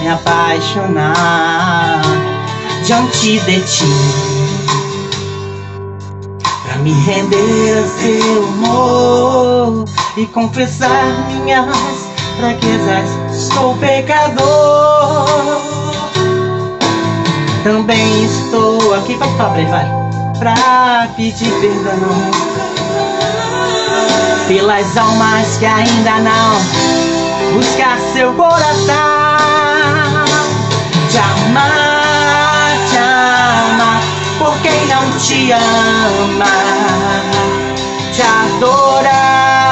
me 0.00 0.08
apaixonar 0.08 2.21
diante 2.82 3.38
de 3.40 3.60
ti. 3.60 3.84
Pra 6.64 6.76
me 6.78 6.92
render 6.92 7.78
a 7.78 7.86
seu 8.00 8.44
amor 8.44 9.84
E 10.16 10.26
confessar 10.26 11.28
minhas 11.28 11.66
fraquezas 12.38 13.08
Sou 13.52 13.76
pecador. 13.76 15.60
Também 17.62 18.24
estou 18.24 18.94
aqui 18.94 19.16
falar 19.18 19.34
pra 19.34 19.64
vai 19.64 19.86
Pra 20.38 21.08
pedir 21.16 21.52
perdão. 21.60 22.30
Pelas 24.48 24.96
almas 24.96 25.56
que 25.58 25.66
ainda 25.66 26.18
não 26.18 26.58
Buscar 27.54 27.98
seu 28.12 28.32
coração 28.34 29.22
te 31.12 31.18
amar, 31.18 31.81
não 35.02 35.18
te 35.18 35.50
ama, 35.52 36.46
te 38.12 38.22
adorar 38.22 39.62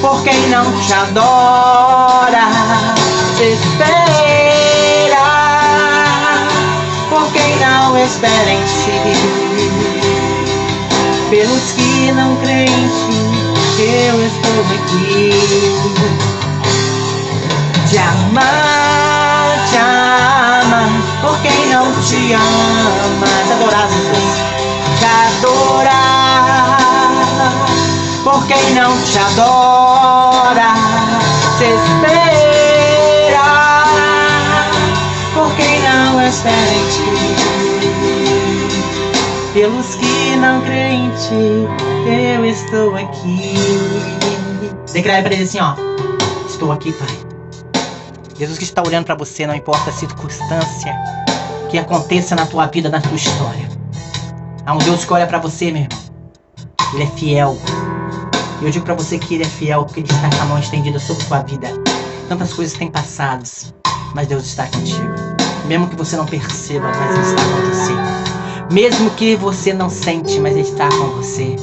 por 0.00 0.22
quem 0.22 0.48
não 0.48 0.64
te 0.80 0.92
adora, 0.94 2.48
espera. 3.38 4.00
Por 7.10 7.30
quem 7.32 7.56
não 7.58 7.98
espera 7.98 8.50
em 8.50 8.62
ti, 8.64 8.92
pelos 11.28 11.72
que 11.72 12.12
não 12.12 12.36
creem 12.36 12.66
em 12.66 12.88
ti, 12.88 13.20
eu 13.82 14.26
estou 14.26 14.60
aqui. 14.74 15.30
Te 17.88 17.98
amar 17.98 18.69
por 21.20 21.38
quem 21.42 21.66
não 21.66 21.92
te 22.02 22.32
ama, 22.32 23.26
adorar, 23.52 23.88
te 24.98 25.04
adorar, 25.04 26.46
por 28.24 28.46
quem 28.46 28.74
não 28.74 28.96
te 29.02 29.18
adora, 29.18 30.74
te 31.58 31.64
espera, 31.64 33.48
por 35.34 35.52
quem 35.56 35.80
não 35.82 36.20
espera 36.26 36.72
em 36.72 36.86
ti, 36.88 37.10
pelos 39.52 39.94
que 39.96 40.36
não 40.36 40.60
creem 40.62 41.06
em 41.06 41.10
ti, 41.10 41.68
eu 42.06 42.44
estou 42.44 42.96
aqui. 42.96 43.54
Declara 44.92 45.22
para 45.22 45.34
ele 45.34 45.44
assim, 45.44 45.60
ó, 45.60 45.74
estou 46.48 46.72
aqui, 46.72 46.92
Pai 46.92 47.29
Jesus 48.40 48.56
que 48.56 48.64
está 48.64 48.82
olhando 48.82 49.04
para 49.04 49.14
você, 49.14 49.46
não 49.46 49.54
importa 49.54 49.90
a 49.90 49.92
circunstância 49.92 50.96
que 51.68 51.76
aconteça 51.76 52.34
na 52.34 52.46
tua 52.46 52.64
vida, 52.68 52.88
na 52.88 52.98
tua 52.98 53.14
história. 53.14 53.68
Há 54.64 54.72
um 54.72 54.78
Deus 54.78 55.04
que 55.04 55.12
olha 55.12 55.26
para 55.26 55.38
você, 55.38 55.70
meu 55.70 55.82
irmão. 55.82 55.98
Ele 56.94 57.02
é 57.02 57.06
fiel. 57.08 57.58
E 58.62 58.64
eu 58.64 58.70
digo 58.70 58.86
para 58.86 58.94
você 58.94 59.18
que 59.18 59.34
ele 59.34 59.44
é 59.44 59.46
fiel 59.46 59.84
porque 59.84 60.00
ele 60.00 60.10
está 60.10 60.30
com 60.30 60.42
a 60.42 60.46
mão 60.46 60.58
estendida 60.58 60.98
sobre 60.98 61.22
a 61.22 61.26
tua 61.26 61.42
vida. 61.42 61.68
Tantas 62.30 62.54
coisas 62.54 62.78
têm 62.78 62.90
passado, 62.90 63.44
mas 64.14 64.26
Deus 64.26 64.46
está 64.46 64.64
contigo. 64.68 65.12
Mesmo 65.66 65.88
que 65.88 65.96
você 65.96 66.16
não 66.16 66.24
perceba, 66.24 66.88
mas 66.88 67.14
ele 67.14 67.26
está 67.26 67.44
com 67.44 67.68
você. 67.68 68.72
Mesmo 68.72 69.10
que 69.10 69.36
você 69.36 69.74
não 69.74 69.90
sente, 69.90 70.40
mas 70.40 70.52
ele 70.52 70.62
está 70.62 70.88
com 70.88 71.10
você. 71.10 71.56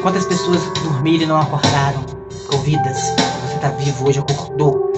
Quantas 0.00 0.24
pessoas 0.24 0.62
dormiram 0.82 1.24
e 1.24 1.26
não 1.26 1.38
acordaram? 1.38 2.02
Ouvidas. 2.50 2.96
Você 2.96 3.56
está 3.56 3.68
vivo 3.68 4.08
hoje, 4.08 4.20
acordou 4.20 4.89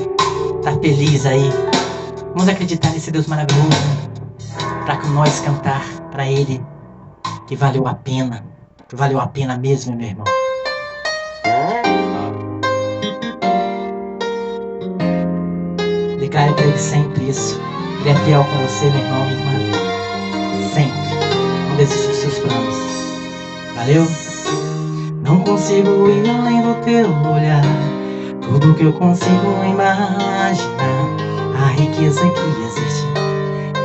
tá 0.62 0.72
feliz 0.80 1.26
aí. 1.26 1.50
Vamos 2.34 2.48
acreditar 2.48 2.90
nesse 2.90 3.10
Deus 3.10 3.26
maravilhoso 3.26 3.68
para 4.84 4.96
que 4.96 5.08
nós 5.08 5.40
cantar 5.40 5.84
para 6.10 6.26
Ele 6.26 6.64
que 7.46 7.56
valeu 7.56 7.86
a 7.86 7.94
pena, 7.94 8.44
que 8.88 8.96
valeu 8.96 9.20
a 9.20 9.26
pena 9.26 9.58
mesmo, 9.58 9.96
meu 9.96 10.08
irmão. 10.08 10.24
Declare 16.18 16.54
para 16.54 16.64
Ele 16.64 16.78
sempre 16.78 17.28
isso. 17.28 17.60
Ele 18.00 18.10
é 18.10 18.14
fiel 18.24 18.44
com 18.44 18.66
você, 18.66 18.86
meu 18.90 19.00
irmão, 19.00 19.24
minha 19.26 19.38
irmã. 19.38 20.72
Sempre. 20.74 21.68
Não 21.68 21.76
desista 21.76 22.08
dos 22.08 22.16
seus 22.16 22.38
planos. 22.38 22.76
Valeu? 23.76 24.06
Não 25.22 25.40
consigo 25.40 26.08
ir 26.08 26.30
além 26.30 26.62
do 26.62 26.74
teu 26.84 27.08
olhar. 27.08 27.62
Tudo 28.52 28.74
que 28.74 28.84
eu 28.84 28.92
consigo 28.92 29.64
imaginar. 29.64 30.52
A 31.58 31.68
riqueza 31.68 32.20
que 32.20 32.40
existe 32.66 33.06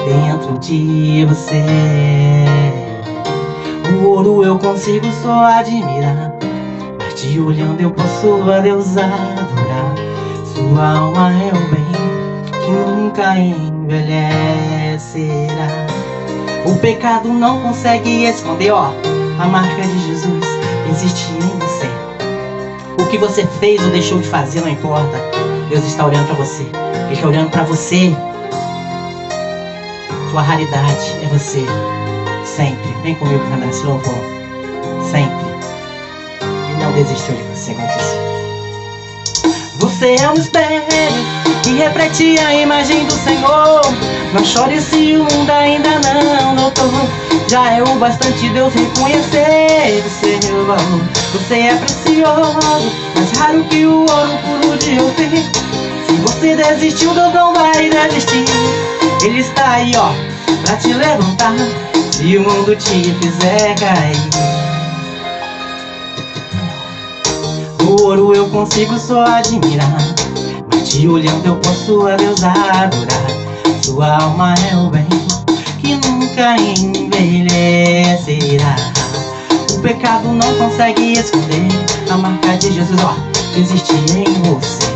dentro 0.03 0.58
de 0.60 1.23
você. 1.23 1.63
O 3.89 4.08
ouro 4.10 4.43
eu 4.43 4.60
consigo 4.60 5.08
só 5.23 5.45
admirar. 5.45 6.34
Mas 6.99 7.13
te 7.13 7.39
olhando 7.39 7.80
eu 7.80 7.91
posso 7.91 8.51
a 8.51 8.60
Deus 8.60 8.97
adorar. 8.97 9.95
Sua 10.53 10.97
alma 10.97 11.32
é 11.32 11.53
o 11.53 11.69
bem 11.69 11.86
que 12.51 12.69
nunca 12.69 13.38
envelhecerá. 13.38 14.17
O 16.65 16.75
pecado 16.80 17.30
não 17.30 17.62
consegue 17.62 18.25
esconder, 18.25 18.71
ó. 18.71 18.91
A 19.39 19.47
marca 19.47 19.82
de 19.82 20.08
Jesus 20.08 20.43
existe 20.89 21.32
em 21.32 21.58
você 21.60 21.97
o 22.98 23.06
que 23.08 23.18
você 23.18 23.46
fez 23.60 23.84
ou 23.84 23.90
deixou 23.92 24.20
de 24.20 24.28
fazer 24.28 24.62
não 24.62 24.70
importa. 24.70 25.18
Deus 25.70 25.86
está 25.86 26.06
olhando 26.06 26.28
para 26.28 26.36
você. 26.36 26.64
Ele 27.06 27.14
está 27.14 27.28
olhando 27.28 27.50
para 27.50 27.64
você. 27.64 28.16
Sua 30.32 30.42
raridade 30.42 31.12
é 31.24 31.28
você. 31.28 31.66
Sempre. 32.46 32.94
Vem 33.04 33.16
comigo 33.16 33.44
cantar 33.50 33.70
esse 33.70 33.86
louvor. 33.86 34.16
Sempre. 35.12 35.48
Ele 36.42 36.84
não 36.84 36.92
desistiu 36.94 37.36
de 37.36 37.44
você, 37.44 37.74
como. 37.74 37.88
Você 39.80 40.16
é 40.16 40.30
um 40.30 40.34
espelho 40.34 40.84
que 41.64 41.76
reflete 41.76 42.40
a 42.40 42.54
imagem 42.56 43.06
do 43.06 43.14
Senhor. 43.14 43.82
Não 44.34 44.44
chore 44.44 44.82
se 44.82 45.18
o 45.18 45.24
mundo 45.24 45.50
ainda 45.52 46.00
não 46.00 46.56
notou. 46.56 47.27
Já 47.50 47.74
é 47.74 47.84
o 47.84 47.96
bastante 47.96 48.50
Deus 48.50 48.74
reconhecer 48.74 50.04
o 50.06 50.10
seu 50.10 50.66
valor. 50.66 51.02
Você 51.34 51.56
é 51.56 51.76
precioso, 51.76 52.92
mais 53.16 53.32
raro 53.38 53.64
que 53.66 53.86
o 53.86 54.00
ouro 54.00 54.38
puro 54.46 54.78
de 54.78 55.00
ouvir. 55.00 55.50
Se 56.08 56.14
você 56.22 56.38
você 56.38 56.56
desistiu, 56.56 57.14
Deus 57.16 57.34
não 57.34 57.54
vai 57.54 57.90
desistir. 57.90 58.46
Ele 59.24 59.40
está 59.40 59.72
aí, 59.72 59.92
ó, 59.98 60.12
pra 60.64 60.78
te 60.78 60.94
levantar. 60.94 61.56
Se 62.12 62.38
o 62.38 62.42
mundo 62.44 62.76
te 62.76 63.12
fizer 63.16 63.76
cair. 63.76 64.18
O 67.82 68.04
ouro 68.04 68.36
eu 68.36 68.48
consigo 68.50 69.00
só 69.00 69.26
admirar. 69.26 69.98
Mas 70.72 70.90
te 70.90 71.08
olhando 71.08 71.46
eu 71.46 71.56
posso 71.56 72.08
a 72.08 72.16
Deus 72.16 72.44
adorar. 72.44 72.92
Sua 73.82 74.22
alma 74.22 74.54
é 74.72 74.76
o 74.76 74.90
bem 74.90 75.08
que 75.88 75.95
nunca 75.95 76.58
envelhecerá. 76.58 78.76
O 79.71 79.80
pecado 79.80 80.34
não 80.34 80.54
consegue 80.56 81.13
esconder 81.13 81.69
a 82.10 82.17
marca 82.17 82.58
de 82.58 82.73
Jesus, 82.73 83.00
ó, 83.02 83.15
existe 83.58 83.93
em 83.93 84.26
você. 84.41 84.91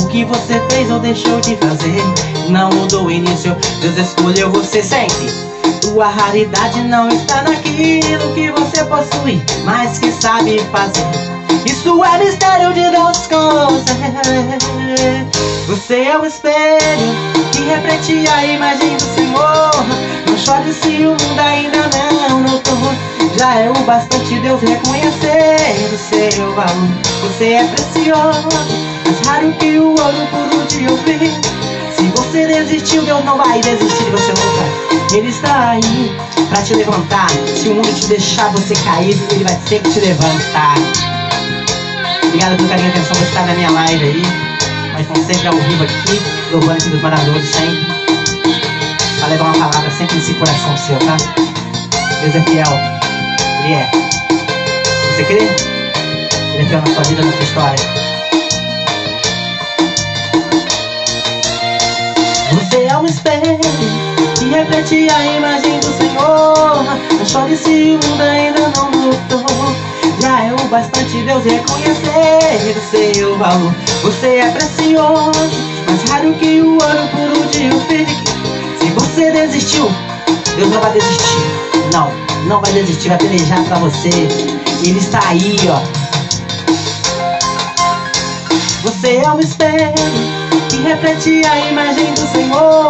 O 0.00 0.06
que 0.06 0.24
você 0.24 0.60
fez 0.70 0.88
ou 0.88 1.00
deixou 1.00 1.40
de 1.40 1.56
fazer 1.56 2.00
não 2.48 2.70
mudou 2.70 3.06
o 3.06 3.10
início, 3.10 3.56
Deus 3.80 3.96
escolheu 3.96 4.48
você 4.50 4.84
sempre. 4.84 5.26
Tua 5.80 6.06
raridade 6.06 6.80
não 6.82 7.08
está 7.08 7.42
naquilo 7.42 8.32
que 8.32 8.52
você 8.52 8.84
possui, 8.84 9.42
mas 9.64 9.98
que 9.98 10.12
sabe 10.12 10.60
fazer. 10.70 11.29
Isso 11.66 12.04
é 12.04 12.18
mistério 12.18 12.72
de 12.72 12.90
Deus 12.90 13.26
com 13.26 13.66
você. 15.66 15.94
É 16.10 16.16
o 16.16 16.24
espelho 16.24 17.14
que 17.52 17.62
reflete 17.62 18.24
a 18.28 18.46
imagem 18.46 18.96
do 18.96 19.02
Senhor. 19.14 19.70
Não 20.26 20.38
chore 20.38 20.72
se 20.72 21.04
o 21.04 21.10
mundo 21.10 21.40
ainda 21.40 21.90
não 22.28 22.40
notou. 22.40 22.94
Já 23.36 23.54
é 23.56 23.70
o 23.70 23.74
bastante 23.84 24.38
Deus 24.40 24.60
reconhecer 24.60 25.90
o 25.92 25.98
seu 25.98 26.54
valor. 26.54 26.88
Você 27.22 27.54
é 27.54 27.64
precioso, 27.64 28.48
mais 29.04 29.26
raro 29.26 29.52
que 29.54 29.78
o 29.78 29.88
ouro 29.88 30.26
puro 30.30 30.64
de 30.66 30.88
ouvir. 30.88 31.32
Se 31.96 32.04
você 32.14 32.46
desistiu, 32.46 33.02
Deus 33.02 33.24
não 33.24 33.36
vai 33.36 33.60
desistir 33.60 34.04
de 34.04 34.10
você 34.10 34.28
nunca. 34.28 35.16
Ele 35.16 35.28
está 35.28 35.70
aí 35.70 36.12
pra 36.48 36.62
te 36.62 36.74
levantar. 36.74 37.30
Se 37.56 37.68
o 37.68 37.74
mundo 37.74 37.92
te 37.94 38.06
deixar 38.06 38.50
você 38.52 38.74
cair, 38.84 39.18
ele 39.30 39.44
vai 39.44 39.58
sempre 39.68 39.90
te 39.90 40.00
levantar. 40.00 40.76
Obrigado 42.30 42.56
pelo 42.58 42.68
carinho 42.68 42.86
e 42.86 42.90
atenção 42.92 43.16
por 43.16 43.26
estar 43.26 43.44
na 43.44 43.54
minha 43.54 43.70
live 43.72 44.04
aí. 44.04 44.22
Mas 44.92 45.00
estão 45.00 45.16
sempre 45.16 45.48
ao 45.48 45.54
vivo 45.54 45.82
aqui, 45.82 46.22
louvando 46.52 46.74
aqui 46.74 46.88
dos 46.88 47.02
moradores 47.02 47.50
sempre. 47.50 47.86
Pra 49.18 49.28
levar 49.28 49.44
uma 49.46 49.54
palavra 49.54 49.90
sempre 49.90 50.14
nesse 50.14 50.34
coração 50.34 50.76
seu, 50.76 50.96
tá? 51.00 51.16
Deus 52.22 52.34
é 52.36 52.40
fiel. 52.42 52.80
Ele 53.64 53.74
é. 53.74 53.90
Você 55.16 55.24
crê? 55.24 55.38
Ele 56.54 56.62
é 56.62 56.66
fiel 56.66 56.80
na 56.80 56.94
sua 56.94 57.02
vida, 57.02 57.22
na 57.24 57.32
sua 57.32 57.42
história. 57.42 57.78
Você 62.52 62.84
é 62.84 62.96
um 62.96 63.06
espelho 63.06 63.58
que 64.38 64.44
reflete 64.50 65.08
a 65.10 65.36
imagem 65.36 65.80
do 65.80 65.92
Senhor. 65.96 66.84
Não 67.18 67.26
chore 67.26 67.56
se 67.56 67.98
o 68.00 68.08
mundo 68.08 68.22
ainda 68.22 68.70
não 68.76 68.88
mudou. 68.92 69.89
Já 70.20 70.44
é 70.44 70.52
o 70.52 70.68
bastante 70.68 71.22
Deus 71.22 71.44
reconhecer 71.44 72.76
o 72.76 72.90
seu 72.90 73.38
valor. 73.38 73.74
Você 74.02 74.36
é 74.36 74.50
precioso, 74.50 75.50
mais 75.86 76.10
raro 76.10 76.34
que 76.34 76.60
o 76.60 76.72
ouro 76.72 77.08
puro 77.10 77.46
de 77.48 77.68
um 77.68 77.80
Se 78.78 78.90
você 78.90 79.30
desistiu, 79.30 79.90
Deus 80.56 80.68
não 80.68 80.80
vai 80.80 80.92
desistir. 80.92 81.40
Não, 81.92 82.12
não 82.46 82.60
vai 82.60 82.70
desistir, 82.72 83.08
vai 83.08 83.16
pelejar 83.16 83.64
pra 83.64 83.78
você. 83.78 84.10
Ele 84.84 84.98
está 84.98 85.20
aí, 85.26 85.56
ó. 85.70 85.80
Você 88.82 89.16
é 89.24 89.32
um 89.32 89.40
espelho 89.40 89.94
que 90.68 90.76
reflete 90.82 91.42
a 91.46 91.70
imagem 91.70 92.12
do 92.12 92.30
Senhor. 92.30 92.88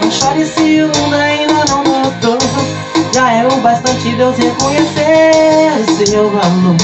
Não 0.00 0.10
chore 0.12 0.46
se 0.46 0.82
o 0.82 0.86
mundo 0.96 1.16
ainda 1.16 1.64
não 1.68 1.82
notou. 1.82 2.38
Já 3.12 3.32
é 3.32 3.46
o 3.46 3.56
bastante 3.60 4.14
Deus 4.16 4.36
reconhecer 4.36 5.58
seu 6.06 6.30
valor. 6.30 6.76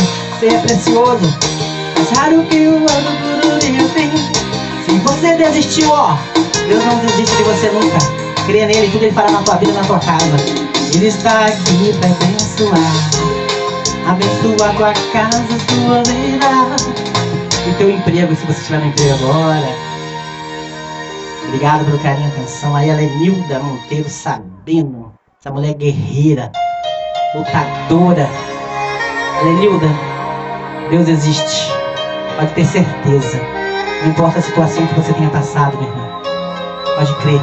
É 0.42 0.58
precioso, 0.58 1.38
mais 1.96 2.10
raro 2.10 2.44
que 2.44 2.68
o 2.68 2.76
ano 2.76 3.40
puro 3.40 3.58
de 3.58 3.72
fim. 3.94 4.10
Se 4.84 4.98
você 4.98 5.37
desistiu, 5.37 5.88
ó, 5.90 6.16
Deus 6.68 6.84
não 6.84 6.98
desiste 6.98 7.34
de 7.37 7.42
você 7.44 7.70
nunca. 7.70 7.98
Creia 8.46 8.66
nele, 8.66 8.90
tudo 8.90 9.04
ele 9.04 9.12
fará 9.12 9.30
na 9.30 9.42
tua 9.42 9.56
vida 9.56 9.72
na 9.72 9.84
tua 9.84 9.98
casa. 9.98 10.37
Ele 10.94 11.06
está 11.06 11.46
aqui 11.46 11.94
para 11.98 12.10
abençoar. 12.10 13.24
Abençoa 14.06 14.74
tua 14.74 14.92
casa, 15.12 15.38
a 15.38 15.72
tua 15.72 16.02
vida. 16.04 16.76
E 17.66 17.74
teu 17.78 17.90
emprego, 17.90 18.37
se 18.37 18.44
você 18.44 18.60
estiver 18.60 18.80
no 18.80 18.87
emprego 18.87 19.14
agora. 19.14 19.68
Obrigado 21.46 21.87
pelo 21.87 21.98
carinho 22.00 22.28
e 22.28 22.32
atenção. 22.32 22.76
Aí 22.76 22.90
ela 22.90 23.00
é 23.00 23.06
Nilda 23.06 23.60
Monteiro 23.60 24.10
Sabino. 24.10 25.14
Essa 25.44 25.52
mulher 25.52 25.72
é 25.72 25.74
guerreira, 25.74 26.50
lutadora. 27.35 28.26
Lenilda, 29.44 29.88
Deus 30.88 31.07
existe. 31.07 31.70
Pode 32.35 32.54
ter 32.54 32.64
certeza. 32.64 33.38
Não 34.00 34.09
importa 34.09 34.38
a 34.38 34.42
situação 34.42 34.87
que 34.87 34.94
você 34.94 35.12
tenha 35.12 35.28
passado, 35.28 35.76
minha 35.76 35.90
irmã. 35.90 36.22
Pode 36.96 37.14
crer 37.16 37.42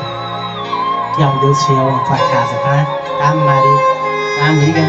que 1.16 1.22
há 1.22 1.30
um 1.30 1.40
Deus 1.42 1.64
fiel 1.64 1.92
na 1.92 2.00
tua 2.00 2.18
casa, 2.18 2.56
tá? 2.64 2.86
Tá, 3.20 3.36
Maria? 3.36 3.78
Tá, 4.40 4.48
amiga? 4.48 4.82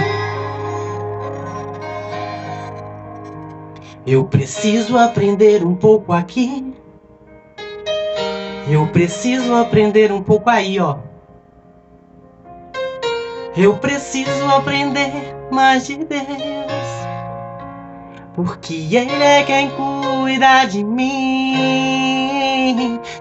Eu 4.07 4.25
preciso 4.25 4.97
aprender 4.97 5.63
um 5.63 5.75
pouco 5.75 6.15
aqui. 6.15 6.75
Eu 8.67 8.87
preciso 8.87 9.55
aprender 9.55 10.11
um 10.11 10.23
pouco 10.23 10.49
aí, 10.49 10.81
ó. 10.81 11.12
Eu 13.55 13.77
preciso 13.77 14.47
aprender 14.49 15.37
mais 15.51 15.87
de 15.87 15.97
Deus, 15.97 16.23
porque 18.35 18.73
Ele 18.91 19.23
é 19.23 19.43
quem 19.43 19.69
cuida 19.71 20.65
de 20.65 20.83
mim. 20.83 22.19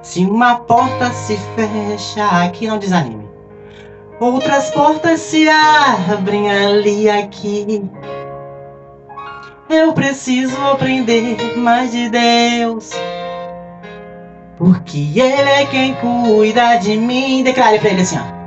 Se 0.01 0.25
uma 0.25 0.55
porta 0.55 1.11
se 1.11 1.37
fecha 1.55 2.25
aqui, 2.45 2.65
não 2.65 2.77
desanime. 2.77 3.29
Outras 4.21 4.69
portas 4.71 5.19
se 5.19 5.49
abrem 5.49 6.49
ali 6.49 7.09
aqui. 7.09 7.83
Eu 9.69 9.91
preciso 9.91 10.55
aprender 10.61 11.57
mais 11.57 11.91
de 11.91 12.07
Deus. 12.09 12.91
Porque 14.57 15.11
Ele 15.19 15.49
é 15.49 15.65
quem 15.65 15.93
cuida 15.95 16.77
de 16.77 16.95
mim. 16.95 17.43
Declare 17.43 17.79
pra 17.79 17.89
ele 17.89 18.03
assim, 18.03 18.17
ó. 18.17 18.40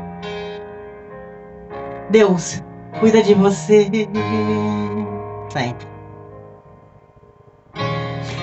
Deus 2.10 2.62
cuida 3.00 3.22
de 3.22 3.34
você 3.34 3.90
sempre. 5.50 5.88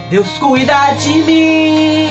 Deus 0.10 0.28
cuida 0.40 0.94
de 0.96 1.14
mim. 1.24 2.10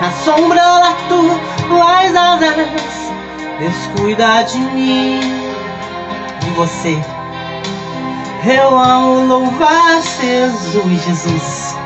Na 0.00 0.10
sombra 0.10 0.60
lá 0.60 0.96
tuas 1.08 2.16
asas. 2.16 3.12
Deus 3.58 4.00
cuida 4.00 4.42
de 4.42 4.58
mim, 4.58 5.20
de 6.40 6.50
você. 6.50 6.98
Eu 8.44 8.78
amo 8.78 9.26
louvar 9.26 10.02
Jesus, 10.02 11.04
Jesus. 11.04 11.76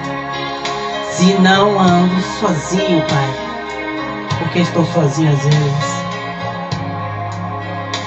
Se 1.10 1.34
não 1.40 1.78
ando 1.78 2.20
sozinho, 2.40 3.04
Pai, 3.08 4.38
porque 4.38 4.60
estou 4.60 4.84
sozinho 4.86 5.32
às 5.32 5.42
vezes 5.44 5.99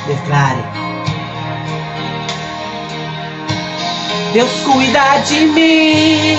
declare. 0.07 0.63
Deus 4.33 4.51
cuida 4.65 5.19
de 5.25 5.39
mim, 5.47 6.37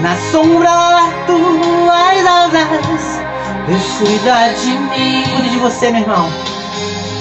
na 0.00 0.16
sombra 0.30 1.10
tuas 1.26 2.24
asas. 2.24 3.20
Deus 3.66 3.82
cuida 3.98 4.52
de 4.54 4.70
mim, 4.70 5.24
cuide 5.34 5.50
de 5.50 5.58
você, 5.58 5.90
meu 5.90 6.02
irmão. 6.02 6.30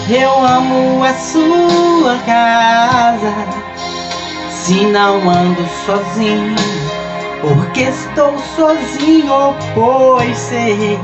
Eu 0.09 0.45
amo 0.45 1.03
a 1.03 1.13
sua 1.13 2.17
casa, 2.25 3.33
se 4.51 4.85
não 4.85 5.29
ando 5.29 5.67
sozinho, 5.85 6.55
porque 7.41 7.81
estou 7.81 8.37
sozinho, 8.55 9.53
pois 9.75 10.37
sei, 10.37 10.97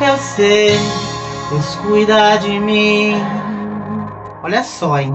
eu 0.00 0.18
sei 0.18 1.11
Deus 1.52 1.74
cuida 1.74 2.38
de 2.38 2.58
mim. 2.58 3.12
Olha 4.42 4.64
só, 4.64 4.98
hein? 4.98 5.14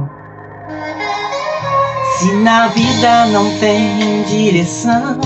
Se 2.19 2.31
na 2.33 2.67
vida 2.67 3.25
não 3.25 3.57
tem 3.57 4.21
direção, 4.21 5.19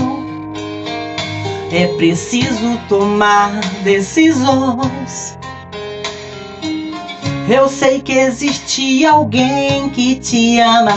é 1.70 1.86
preciso 1.98 2.78
tomar 2.88 3.50
decisões. 3.84 5.38
Eu 7.46 7.68
sei 7.68 8.00
que 8.00 8.12
existe 8.12 9.04
alguém 9.04 9.90
que 9.90 10.14
te 10.14 10.60
ama, 10.60 10.96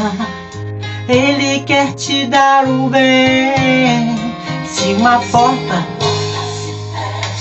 ele 1.09 1.59
quer 1.65 1.93
te 1.93 2.25
dar 2.27 2.65
o 2.65 2.87
bem. 2.87 4.15
Se 4.65 4.93
uma 4.93 5.19
porta 5.19 5.85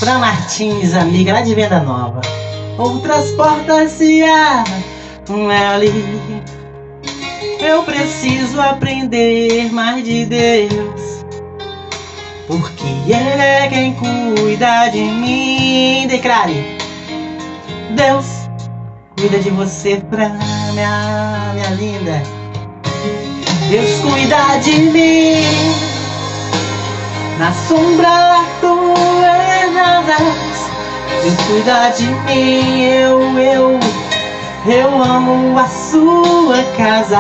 pra 0.01 0.19
Martins, 0.19 0.93
amiga 0.95 1.35
lá 1.35 1.41
de 1.41 1.55
Venda 1.55 1.79
Nova, 1.79 2.21
outras 2.79 3.31
portas 3.33 3.93
se 3.93 4.23
abrem 4.23 5.53
ali. 5.53 6.43
Eu 7.61 7.83
preciso 7.83 8.61
aprender 8.61 9.73
mais 9.73 10.05
de 10.05 10.27
Deus. 10.27 11.25
Porque 12.47 12.85
Ele 13.07 13.43
é 13.43 13.69
quem 13.69 13.95
cuida 13.95 14.89
de 14.89 15.01
mim. 15.01 16.07
Declare: 16.09 16.79
Deus 17.91 18.27
cuida 19.17 19.39
de 19.39 19.51
você 19.51 20.03
pra 20.11 20.29
minha, 20.29 21.53
minha 21.55 21.71
linda. 21.71 22.23
Deus 23.71 24.01
cuida 24.01 24.59
de 24.59 24.73
mim. 24.91 25.43
Na 27.39 27.53
sombra 27.53 28.45
tuas 28.61 29.77
asas. 29.77 30.44
Deus 31.25 31.37
cuida 31.47 31.89
de 31.97 32.05
mim. 32.05 32.83
Eu, 32.83 33.39
eu, 33.39 33.81
eu 34.67 35.03
amo 35.03 35.59
a 35.59 35.67
sua 35.67 36.63
casa. 36.77 37.19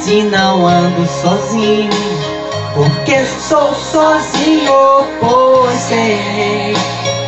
Se 0.00 0.22
não 0.22 0.64
ando 0.68 1.04
sozinho, 1.04 1.90
porque 2.74 3.24
sou 3.24 3.74
sozinho, 3.74 5.04
pois 5.18 5.80
sei, 5.80 6.76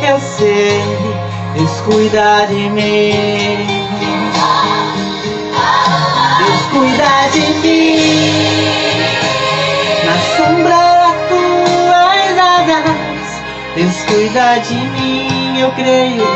eu 0.09 0.17
sei, 0.17 0.81
Deus 1.55 1.81
cuida 1.81 2.45
de 2.45 2.69
mim. 2.69 3.67
Deus 6.37 6.61
cuida 6.71 7.27
de 7.33 7.53
mim. 7.59 7.97
Na 10.05 10.37
sombra 10.37 10.88
Deus 13.79 13.95
cuida 14.03 14.57
de 14.57 14.73
mim, 14.73 15.57
eu 15.57 15.71
creio. 15.71 16.27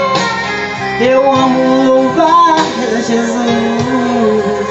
Eu 1.01 1.29
amo 1.29 1.83
louvar 1.83 2.55
a 2.55 3.01
Jesus. 3.01 4.65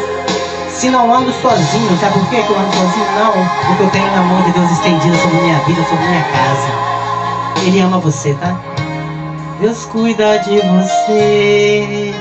Se 0.71 0.89
não 0.89 1.13
ando 1.15 1.31
sozinho, 1.35 1.99
sabe 2.01 2.19
por 2.19 2.31
que 2.31 2.37
eu 2.37 2.59
ando 2.59 2.73
sozinho? 2.75 3.05
Não, 3.19 3.33
porque 3.67 3.83
eu 3.83 3.91
tenho 3.91 4.07
a 4.07 4.23
mão 4.23 4.41
de 4.45 4.53
Deus 4.53 4.71
estendida 4.71 5.15
sobre 5.19 5.37
minha 5.43 5.59
vida, 5.67 5.85
sobre 5.85 6.07
minha 6.07 6.25
casa. 6.25 6.69
Ele 7.67 7.81
ama 7.81 7.99
você, 7.99 8.33
tá? 8.41 8.59
Deus 9.61 9.85
cuida 9.85 10.39
de 10.39 10.57
você. 10.57 12.15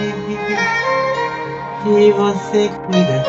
E 1.86 2.12
você 2.12 2.70
cuida. 2.88 3.26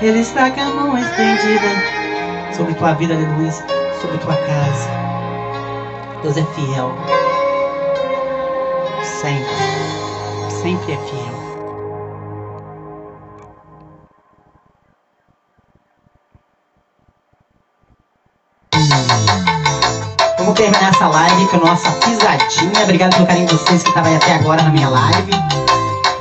Ele 0.00 0.20
está 0.20 0.50
com 0.50 0.60
a 0.62 0.64
mão 0.64 0.96
estendida 0.96 2.54
sobre 2.56 2.72
tua 2.72 2.94
vida, 2.94 3.12
aleluia, 3.12 3.52
sobre 4.00 4.16
tua 4.16 4.36
casa. 4.36 5.09
Deus 6.22 6.36
é 6.36 6.44
fiel. 6.54 6.92
Sempre. 9.02 9.46
Sempre 10.50 10.92
é 10.92 10.98
fiel. 10.98 11.40
Vamos 20.38 20.54
terminar 20.54 20.90
essa 20.90 21.06
live 21.08 21.46
com 21.46 21.56
a 21.56 21.60
nossa 21.60 21.90
pisadinha. 21.92 22.82
Obrigado 22.82 23.14
pelo 23.14 23.26
carinho 23.26 23.46
de 23.46 23.54
vocês 23.54 23.82
que 23.82 23.88
estavam 23.88 24.14
até 24.14 24.34
agora 24.34 24.62
na 24.62 24.70
minha 24.70 24.88
live. 24.90 25.32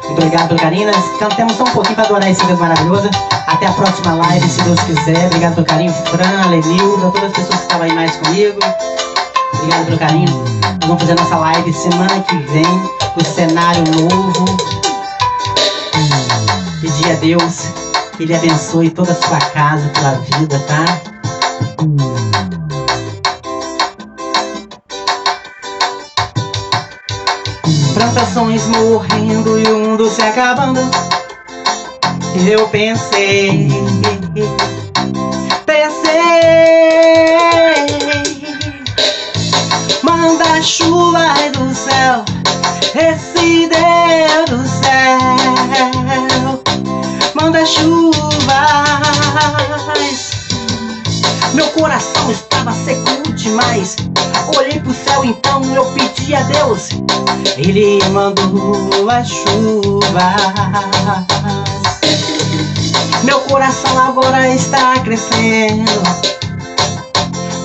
Obrigado 0.10 0.48
pelo 0.48 0.60
carinho. 0.62 0.90
Cantemos 1.20 1.58
só 1.58 1.64
um 1.64 1.72
pouquinho 1.72 1.96
para 1.96 2.06
adorar 2.06 2.30
esse 2.30 2.46
Deus 2.46 2.60
maravilhoso. 2.60 3.10
Até 3.48 3.66
a 3.66 3.72
próxima 3.74 4.14
live, 4.16 4.48
se 4.48 4.62
Deus 4.62 4.80
quiser. 4.80 5.26
Obrigado 5.26 5.56
pelo 5.56 5.68
carinho, 5.68 5.92
Fran, 5.92 6.50
Lenilda, 6.50 7.12
todas 7.12 7.24
as 7.24 7.32
pessoas 7.34 7.56
que 7.56 7.64
estavam 7.64 7.84
aí 7.84 7.94
mais 7.94 8.16
comigo. 8.16 8.60
Obrigado 9.54 9.86
pelo 9.86 9.98
carinho. 9.98 10.30
Nós 10.80 10.88
vamos 10.88 11.02
fazer 11.02 11.16
nossa 11.16 11.38
live 11.38 11.74
semana 11.74 12.20
que 12.22 12.36
vem, 12.36 12.66
com 13.14 13.24
cenário 13.24 13.84
novo. 13.92 14.46
Pedir 16.82 17.12
a 17.12 17.16
Deus 17.16 17.68
que 18.20 18.24
Ele 18.24 18.36
abençoe 18.36 18.90
toda 18.90 19.14
a 19.14 19.16
sua 19.16 19.40
casa, 19.40 19.88
pela 19.90 20.12
vida, 20.12 20.60
tá? 20.68 20.86
Plantações 27.94 28.66
morrendo 28.68 29.58
e 29.60 29.64
o 29.72 29.80
mundo 29.80 30.10
se 30.10 30.22
acabando. 30.22 30.82
Eu 32.46 32.68
pensei, 32.68 33.70
pensei, 35.66 36.10
manda 40.04 40.62
chuva 40.62 41.34
do 41.54 41.74
céu, 41.74 42.24
esse 42.96 43.68
Deus 43.68 44.50
do 44.50 44.68
céu, 44.68 45.20
manda 47.36 47.66
chuvas. 47.66 48.20
Meu 51.54 51.68
coração 51.70 52.32
estava 52.32 52.72
seco 52.72 53.34
demais. 53.34 53.96
Olhei 54.56 54.80
pro 54.80 54.94
céu, 54.94 55.26
então 55.26 55.64
eu 55.74 55.86
pedi 55.94 56.36
a 56.36 56.42
Deus. 56.44 56.90
Ele 57.58 58.00
mandou 58.10 59.10
as 59.10 59.28
chuvas. 59.28 60.10
Meu 63.24 63.40
coração 63.42 63.98
agora 63.98 64.48
está 64.54 64.94
crescendo. 65.00 65.92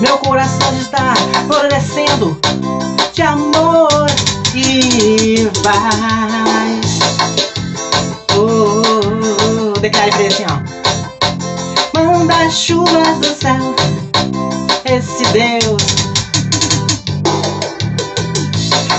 Meu 0.01 0.17
coração 0.17 0.77
está 0.77 1.13
florescendo 1.47 2.37
de 3.13 3.21
amor 3.21 4.05
e 4.53 5.49
paz. 5.63 6.99
Oh, 8.35 8.41
oh, 8.41 9.73
oh. 9.73 9.79
Declare 9.79 10.11
pra 10.11 10.19
ele 10.19 10.33
assim, 10.33 10.45
ó. 10.49 11.97
Manda 11.97 12.49
chuvas 12.49 13.17
do 13.19 13.33
céu, 13.33 13.75
esse 14.85 15.23
Deus. 15.31 15.81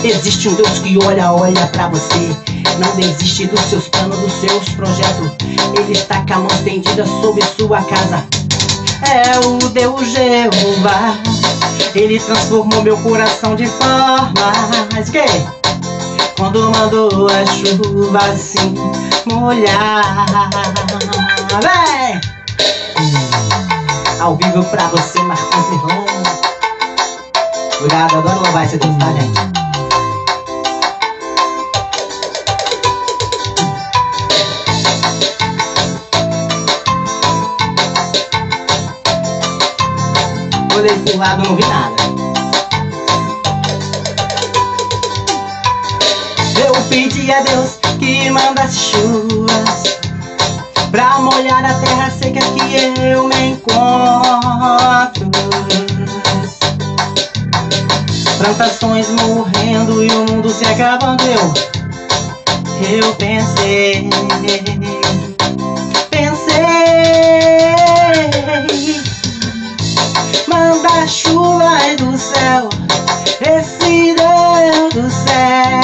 Existe 0.02 0.48
um 0.48 0.54
Deus 0.54 0.78
que 0.78 0.98
olha, 1.04 1.32
olha 1.32 1.66
pra 1.68 1.88
você. 1.88 2.36
Não 2.78 2.94
desiste 2.96 3.46
dos 3.46 3.60
seus 3.60 3.88
planos, 3.88 4.18
dos 4.18 4.32
seus 4.32 4.68
projetos. 4.70 5.30
Ele 5.76 5.92
está 5.92 6.24
com 6.26 6.34
a 6.34 6.36
mão 6.38 6.48
estendida 6.48 7.04
sobre 7.20 7.42
sua 7.58 7.82
casa. 7.82 8.24
É 9.02 9.38
o 9.46 9.58
Deus 9.70 10.08
Jeová. 10.08 11.16
Ele 11.94 12.18
transformou 12.20 12.82
meu 12.82 12.96
coração 12.98 13.54
de 13.54 13.66
formas 13.66 15.10
que 15.10 15.24
quando 16.36 16.70
mandou 16.70 17.28
a 17.28 17.46
chuva 17.46 18.18
assim 18.18 18.74
molhar. 19.26 20.26
Vem! 21.62 22.20
Ao 24.20 24.36
vivo 24.36 24.64
pra 24.64 24.86
você, 24.88 25.18
Marcos 25.22 25.70
Mirlon. 25.70 26.04
Obrigado, 27.78 28.18
adoro 28.18 28.40
louvar 28.40 28.64
esse 28.64 28.78
Deus, 28.78 28.96
tá, 28.96 29.12
gente? 29.12 29.65
Olhei 40.86 40.98
pro 41.00 41.18
lado, 41.18 41.42
não 41.42 41.56
vi 41.56 41.64
nada. 41.64 41.96
Eu 46.64 46.72
pedi 46.88 47.32
a 47.32 47.40
Deus 47.40 47.76
que 47.98 48.30
mandasse 48.30 48.92
chuvas 48.92 49.98
Pra 50.92 51.18
molhar 51.18 51.64
a 51.64 51.74
terra 51.74 52.08
seca 52.10 52.38
que 52.38 52.76
eu 53.02 53.26
me 53.26 53.50
encontro 53.50 55.28
Plantações 58.38 59.10
morrendo 59.10 60.04
e 60.04 60.10
o 60.10 60.24
mundo 60.30 60.48
se 60.50 60.64
acabando 60.66 61.24
Eu, 61.24 61.52
eu 62.88 63.14
pensei 63.16 64.08
Pensei 64.40 64.95
Manda 70.86 71.08
chuva 71.08 71.96
do 71.98 72.16
céu 72.16 72.68
Esse 73.40 74.14
Deus 74.14 74.94
do 74.94 75.10
céu 75.10 75.82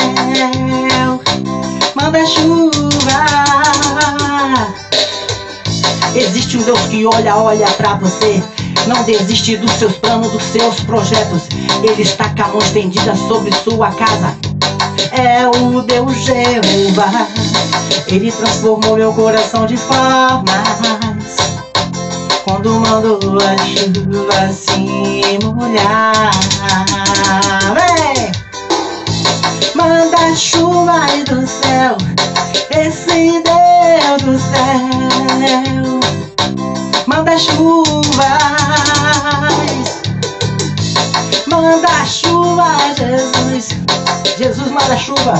Manda 1.96 2.24
chuva 2.24 2.70
Existe 6.14 6.56
um 6.56 6.62
Deus 6.62 6.80
que 6.82 7.04
olha, 7.04 7.36
olha 7.36 7.66
pra 7.72 7.94
você. 7.94 8.40
Não 8.86 9.02
desiste 9.02 9.56
dos 9.56 9.72
seus 9.72 9.94
planos, 9.94 10.30
dos 10.30 10.42
seus 10.44 10.78
projetos. 10.80 11.48
Ele 11.82 12.02
está 12.02 12.28
com 12.28 12.42
a 12.42 12.48
mão 12.48 12.58
estendida 12.58 13.16
sobre 13.16 13.52
sua 13.64 13.90
casa. 13.92 14.36
É 15.10 15.48
o 15.48 15.82
Deus 15.82 16.14
Jeová. 16.18 17.26
Ele 18.06 18.30
transformou 18.30 18.96
meu 18.96 19.12
coração 19.14 19.66
de 19.66 19.76
formas 19.76 21.01
quando 22.44 22.70
mandou 22.80 23.18
a 23.40 23.56
chuva 23.64 24.52
se 24.52 25.38
molhar. 25.44 26.30
Vem! 27.74 28.32
Manda 29.74 30.34
chuva 30.34 31.04
aí 31.04 31.24
do 31.24 31.46
céu, 31.46 31.96
esse 32.70 33.42
Deus 33.42 34.22
do 34.22 34.38
céu. 34.38 36.00
Manda 37.06 37.38
chuvas, 37.38 38.14
manda 41.46 42.04
chuva, 42.06 42.76
Jesus. 42.96 43.68
Jesus 44.38 44.70
manda 44.70 44.96
chuva 44.96 45.34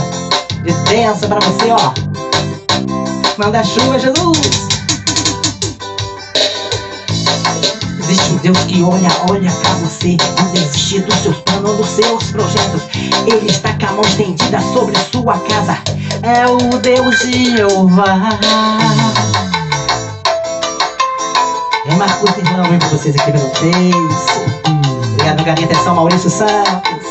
de 0.65 0.73
bênção 0.89 1.29
pra 1.29 1.41
você, 1.41 1.71
ó. 1.71 1.93
Manda 3.39 3.65
chuva, 3.65 3.99
Jesus. 3.99 4.72
Existe 8.03 8.33
um 8.33 8.37
Deus 8.39 8.59
que 8.65 8.83
olha, 8.83 9.09
olha 9.31 9.51
pra 9.51 9.75
você, 9.75 10.17
não 10.37 10.51
desiste 10.51 11.01
dos 11.01 11.15
seus 11.21 11.37
planos, 11.39 11.77
dos 11.77 11.87
seus 11.87 12.25
projetos. 12.31 12.83
Ele 13.27 13.47
está 13.47 13.73
com 13.75 13.87
a 13.87 13.93
mão 13.93 14.05
estendida 14.05 14.61
sobre 14.73 14.97
sua 15.13 15.39
casa. 15.39 15.79
É 16.23 16.47
o 16.47 16.59
Deus 16.79 17.21
de 17.21 17.57
Jeová. 17.57 18.19
É 21.87 21.95
Marcos 21.95 22.37
Irmão, 22.37 22.65
vem 22.69 22.79
pra 22.79 22.89
vocês 22.89 23.15
aqui 23.17 23.31
pelo 23.31 23.49
Face. 23.51 24.41
Obrigado, 25.13 25.45
carinho. 25.45 25.71
Atenção, 25.71 25.95
Maurício 25.95 26.29
Santos. 26.29 27.07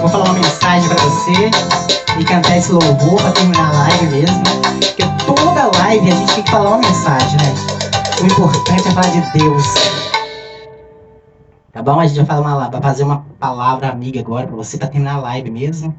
Vou 0.00 0.08
falar 0.08 0.24
uma 0.24 0.34
mensagem 0.34 0.88
pra 0.88 1.02
você 1.04 2.03
e 2.18 2.24
cantar 2.24 2.56
esse 2.56 2.72
louvor 2.72 3.20
pra 3.20 3.32
terminar 3.32 3.70
a 3.70 3.72
live 3.72 4.06
mesmo. 4.06 4.42
Porque 4.80 5.02
toda 5.26 5.78
live 5.78 6.10
a 6.10 6.14
gente 6.14 6.34
tem 6.34 6.44
que 6.44 6.50
falar 6.50 6.70
uma 6.70 6.78
mensagem, 6.78 7.36
né? 7.38 7.54
O 8.22 8.26
importante 8.26 8.88
é 8.88 8.90
falar 8.92 9.10
de 9.10 9.38
Deus. 9.38 9.64
Tá 11.72 11.82
bom? 11.82 11.98
A 11.98 12.06
gente 12.06 12.16
vai, 12.18 12.26
falar 12.26 12.40
uma, 12.40 12.70
vai 12.70 12.80
fazer 12.80 13.02
uma 13.02 13.26
palavra 13.40 13.88
amiga 13.88 14.20
agora 14.20 14.46
pra 14.46 14.56
você 14.56 14.78
pra 14.78 14.86
terminar 14.86 15.16
a 15.16 15.20
live 15.20 15.50
mesmo. 15.50 15.94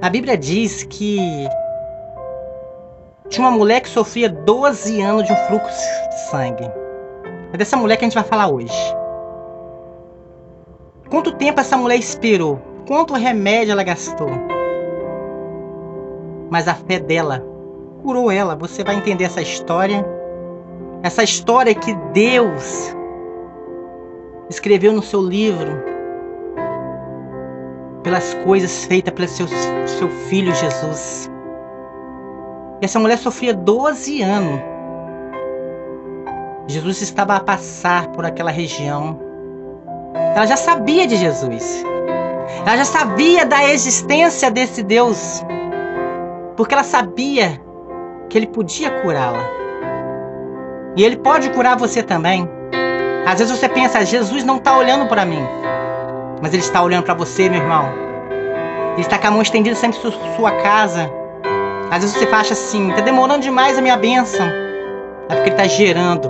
A 0.00 0.10
Bíblia 0.10 0.36
diz 0.36 0.84
que 0.84 1.48
tinha 3.28 3.46
uma 3.46 3.56
mulher 3.56 3.80
que 3.80 3.88
sofria 3.88 4.28
12 4.28 5.00
anos 5.02 5.26
de 5.26 5.32
um 5.32 5.36
fluxo 5.46 6.08
de 6.10 6.30
sangue. 6.30 6.70
É 7.52 7.56
dessa 7.56 7.76
mulher 7.76 7.96
que 7.96 8.04
a 8.04 8.08
gente 8.08 8.14
vai 8.14 8.24
falar 8.24 8.48
hoje. 8.48 8.72
Quanto 11.10 11.32
tempo 11.32 11.60
essa 11.60 11.76
mulher 11.76 11.96
esperou? 11.98 12.60
Quanto 12.86 13.14
remédio 13.14 13.72
ela 13.72 13.82
gastou? 13.82 14.28
Mas 16.50 16.68
a 16.68 16.74
fé 16.74 16.98
dela 16.98 17.42
curou 18.02 18.30
ela. 18.30 18.54
Você 18.56 18.84
vai 18.84 18.96
entender 18.96 19.24
essa 19.24 19.40
história. 19.40 20.04
Essa 21.02 21.22
história 21.22 21.74
que 21.74 21.94
Deus 22.12 22.94
escreveu 24.50 24.92
no 24.92 25.02
seu 25.02 25.20
livro 25.20 25.82
pelas 28.02 28.34
coisas 28.44 28.84
feitas 28.84 29.12
pelo 29.12 29.28
seu, 29.28 29.46
seu 29.86 30.08
filho 30.28 30.54
Jesus. 30.54 31.30
Essa 32.80 32.98
mulher 32.98 33.18
sofria 33.18 33.52
12 33.52 34.22
anos. 34.22 34.60
Jesus 36.66 37.00
estava 37.00 37.34
a 37.34 37.40
passar 37.40 38.08
por 38.08 38.24
aquela 38.24 38.50
região. 38.50 39.27
Ela 40.34 40.46
já 40.46 40.56
sabia 40.56 41.06
de 41.06 41.16
Jesus. 41.16 41.84
Ela 42.64 42.76
já 42.76 42.84
sabia 42.84 43.44
da 43.44 43.64
existência 43.64 44.50
desse 44.50 44.82
Deus. 44.82 45.44
Porque 46.56 46.74
ela 46.74 46.84
sabia 46.84 47.60
que 48.28 48.36
ele 48.36 48.46
podia 48.46 48.90
curá-la. 49.02 49.38
E 50.96 51.04
ele 51.04 51.16
pode 51.16 51.50
curar 51.50 51.76
você 51.76 52.02
também. 52.02 52.48
Às 53.26 53.38
vezes 53.38 53.56
você 53.56 53.68
pensa, 53.68 54.04
Jesus 54.04 54.42
não 54.44 54.56
está 54.56 54.76
olhando 54.76 55.06
para 55.06 55.24
mim. 55.24 55.46
Mas 56.40 56.52
ele 56.52 56.62
está 56.62 56.82
olhando 56.82 57.04
para 57.04 57.14
você, 57.14 57.48
meu 57.48 57.60
irmão. 57.60 57.88
Ele 58.92 59.02
está 59.02 59.18
com 59.18 59.28
a 59.28 59.30
mão 59.30 59.42
estendida 59.42 59.76
sempre 59.76 59.98
em 59.98 60.36
sua 60.36 60.50
casa. 60.52 61.10
Às 61.90 62.02
vezes 62.02 62.16
você 62.16 62.24
acha 62.34 62.52
assim, 62.52 62.90
está 62.90 63.00
demorando 63.00 63.42
demais 63.42 63.78
a 63.78 63.80
minha 63.80 63.96
bênção. 63.96 64.46
É 65.28 65.34
porque 65.34 65.50
ele 65.50 65.50
está 65.50 65.66
gerando. 65.66 66.28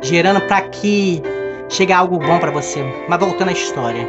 Gerando 0.00 0.40
para 0.42 0.62
que 0.62 1.22
chegue 1.72 1.92
algo 1.92 2.18
bom 2.18 2.38
para 2.38 2.50
você. 2.50 2.84
Mas 3.08 3.18
voltando 3.18 3.48
à 3.48 3.52
história. 3.52 4.06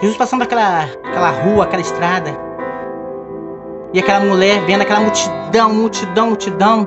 Jesus 0.00 0.16
passando 0.16 0.42
aquela, 0.42 0.84
aquela 0.84 1.30
rua, 1.30 1.64
aquela 1.64 1.80
estrada. 1.80 2.30
E 3.92 4.00
aquela 4.00 4.20
mulher 4.20 4.60
vendo 4.66 4.82
aquela 4.82 5.00
multidão, 5.00 5.72
multidão, 5.72 6.26
multidão. 6.28 6.86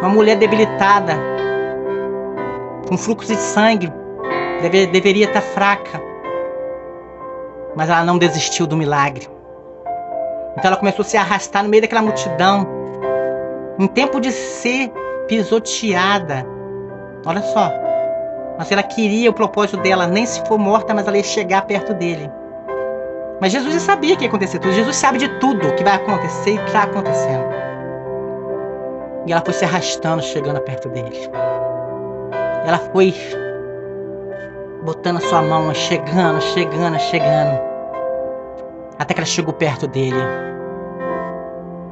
Uma 0.00 0.08
mulher 0.08 0.36
debilitada. 0.36 1.14
Com 2.88 2.96
fluxo 2.96 3.28
de 3.28 3.38
sangue. 3.38 3.92
Deve, 4.62 4.86
deveria 4.86 5.26
estar 5.26 5.42
fraca. 5.42 6.00
Mas 7.76 7.90
ela 7.90 8.04
não 8.04 8.18
desistiu 8.18 8.66
do 8.66 8.76
milagre. 8.76 9.28
Então 10.56 10.70
ela 10.70 10.76
começou 10.76 11.02
a 11.02 11.06
se 11.06 11.16
arrastar 11.16 11.62
no 11.62 11.68
meio 11.68 11.82
daquela 11.82 12.02
multidão. 12.02 12.66
Em 13.78 13.86
tempo 13.86 14.20
de 14.20 14.32
ser 14.32 14.90
pisoteada. 15.28 16.46
Olha 17.26 17.42
só. 17.42 17.91
Mas 18.58 18.70
ela 18.70 18.82
queria 18.82 19.30
o 19.30 19.34
propósito 19.34 19.78
dela, 19.78 20.06
nem 20.06 20.26
se 20.26 20.44
for 20.46 20.58
morta, 20.58 20.94
mas 20.94 21.06
ela 21.06 21.16
ia 21.16 21.22
chegar 21.22 21.62
perto 21.62 21.94
dele. 21.94 22.30
Mas 23.40 23.50
Jesus 23.52 23.74
já 23.74 23.80
sabia 23.80 24.14
que 24.14 24.22
ia 24.22 24.28
acontecer 24.28 24.58
tudo. 24.58 24.72
Jesus 24.72 24.94
sabe 24.94 25.18
de 25.18 25.28
tudo 25.40 25.74
que 25.74 25.82
vai 25.82 25.94
acontecer 25.94 26.52
e 26.52 26.64
está 26.64 26.84
acontecendo. 26.84 27.44
E 29.26 29.32
ela 29.32 29.42
foi 29.44 29.54
se 29.54 29.64
arrastando, 29.64 30.22
chegando 30.22 30.60
perto 30.60 30.88
dele. 30.88 31.28
Ela 32.64 32.78
foi 32.78 33.14
botando 34.84 35.16
a 35.16 35.20
sua 35.20 35.42
mão, 35.42 35.72
chegando, 35.74 36.40
chegando, 36.40 36.98
chegando. 36.98 37.60
Até 38.98 39.14
que 39.14 39.20
ela 39.20 39.26
chegou 39.26 39.52
perto 39.52 39.88
dele. 39.88 40.16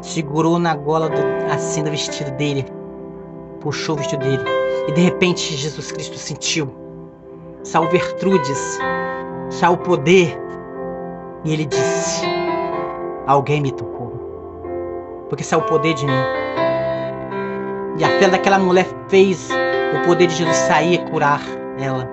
Segurou 0.00 0.58
na 0.58 0.74
gola 0.74 1.08
do, 1.08 1.20
assim 1.52 1.82
do 1.82 1.90
vestido 1.90 2.30
dele. 2.32 2.66
Puxou 3.60 3.96
o 3.96 3.98
vestido 3.98 4.24
dele. 4.24 4.59
E 4.88 4.92
de 4.92 5.00
repente 5.02 5.54
Jesus 5.54 5.92
Cristo 5.92 6.16
sentiu. 6.16 6.68
Saiu 7.62 7.88
Vertrudes. 7.88 8.78
Saiu 9.50 9.74
o 9.74 9.78
poder. 9.78 10.38
E 11.44 11.52
ele 11.52 11.66
disse: 11.66 12.26
Alguém 13.26 13.60
me 13.60 13.72
tocou. 13.72 14.10
Porque 15.28 15.44
saiu 15.44 15.60
o 15.60 15.66
poder 15.66 15.94
de 15.94 16.06
mim. 16.06 16.12
E 17.98 18.04
a 18.04 18.08
fé 18.18 18.28
daquela 18.28 18.58
mulher 18.58 18.86
fez 19.08 19.48
o 19.94 20.06
poder 20.06 20.26
de 20.26 20.36
Jesus 20.36 20.56
sair 20.56 20.94
e 20.94 21.10
curar 21.10 21.42
ela. 21.78 22.08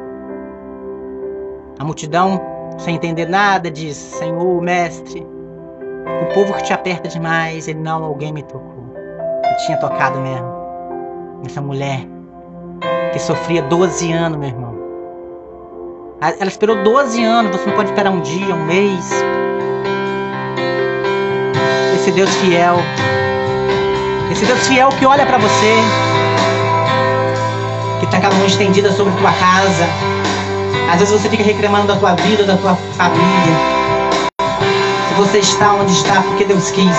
A 1.79 1.83
multidão, 1.83 2.41
sem 2.77 2.95
entender 2.95 3.27
nada, 3.27 3.71
diz: 3.71 3.95
Senhor, 3.95 4.61
mestre, 4.61 5.25
o 6.21 6.33
povo 6.33 6.53
que 6.53 6.63
te 6.63 6.73
aperta 6.73 7.07
demais, 7.07 7.67
ele 7.67 7.79
não, 7.79 8.03
alguém 8.03 8.33
me 8.33 8.43
tocou. 8.43 8.93
Eu 8.95 9.65
tinha 9.65 9.77
tocado 9.77 10.19
mesmo. 10.19 10.47
Essa 11.45 11.61
mulher 11.61 12.16
que 13.11 13.19
sofria 13.19 13.61
12 13.61 14.11
anos, 14.11 14.37
meu 14.37 14.49
irmão. 14.49 14.75
Ela 16.19 16.47
esperou 16.47 16.83
12 16.83 17.23
anos, 17.23 17.51
você 17.51 17.67
não 17.67 17.75
pode 17.75 17.89
esperar 17.89 18.11
um 18.11 18.21
dia, 18.21 18.53
um 18.55 18.65
mês. 18.65 19.11
Esse 21.95 22.11
Deus 22.11 22.33
fiel. 22.35 22.77
Esse 24.31 24.45
Deus 24.45 24.67
fiel 24.67 24.89
que 24.89 25.05
olha 25.05 25.25
para 25.25 25.37
você. 25.37 25.75
Que 27.99 28.05
está 28.05 28.19
com 28.19 28.27
a 28.27 28.31
mão 28.31 28.45
estendida 28.47 28.91
sobre 28.91 29.13
tua 29.13 29.31
casa. 29.31 29.85
Às 30.91 30.99
vezes 30.99 31.21
você 31.21 31.29
fica 31.29 31.43
reclamando 31.43 31.87
da 31.87 31.95
tua 31.95 32.15
vida, 32.15 32.43
da 32.43 32.57
tua 32.57 32.75
família. 32.93 33.77
Se 35.09 35.13
você 35.15 35.39
está 35.39 35.73
onde 35.73 35.91
está, 35.91 36.21
porque 36.21 36.45
Deus 36.45 36.71
quis. 36.71 36.97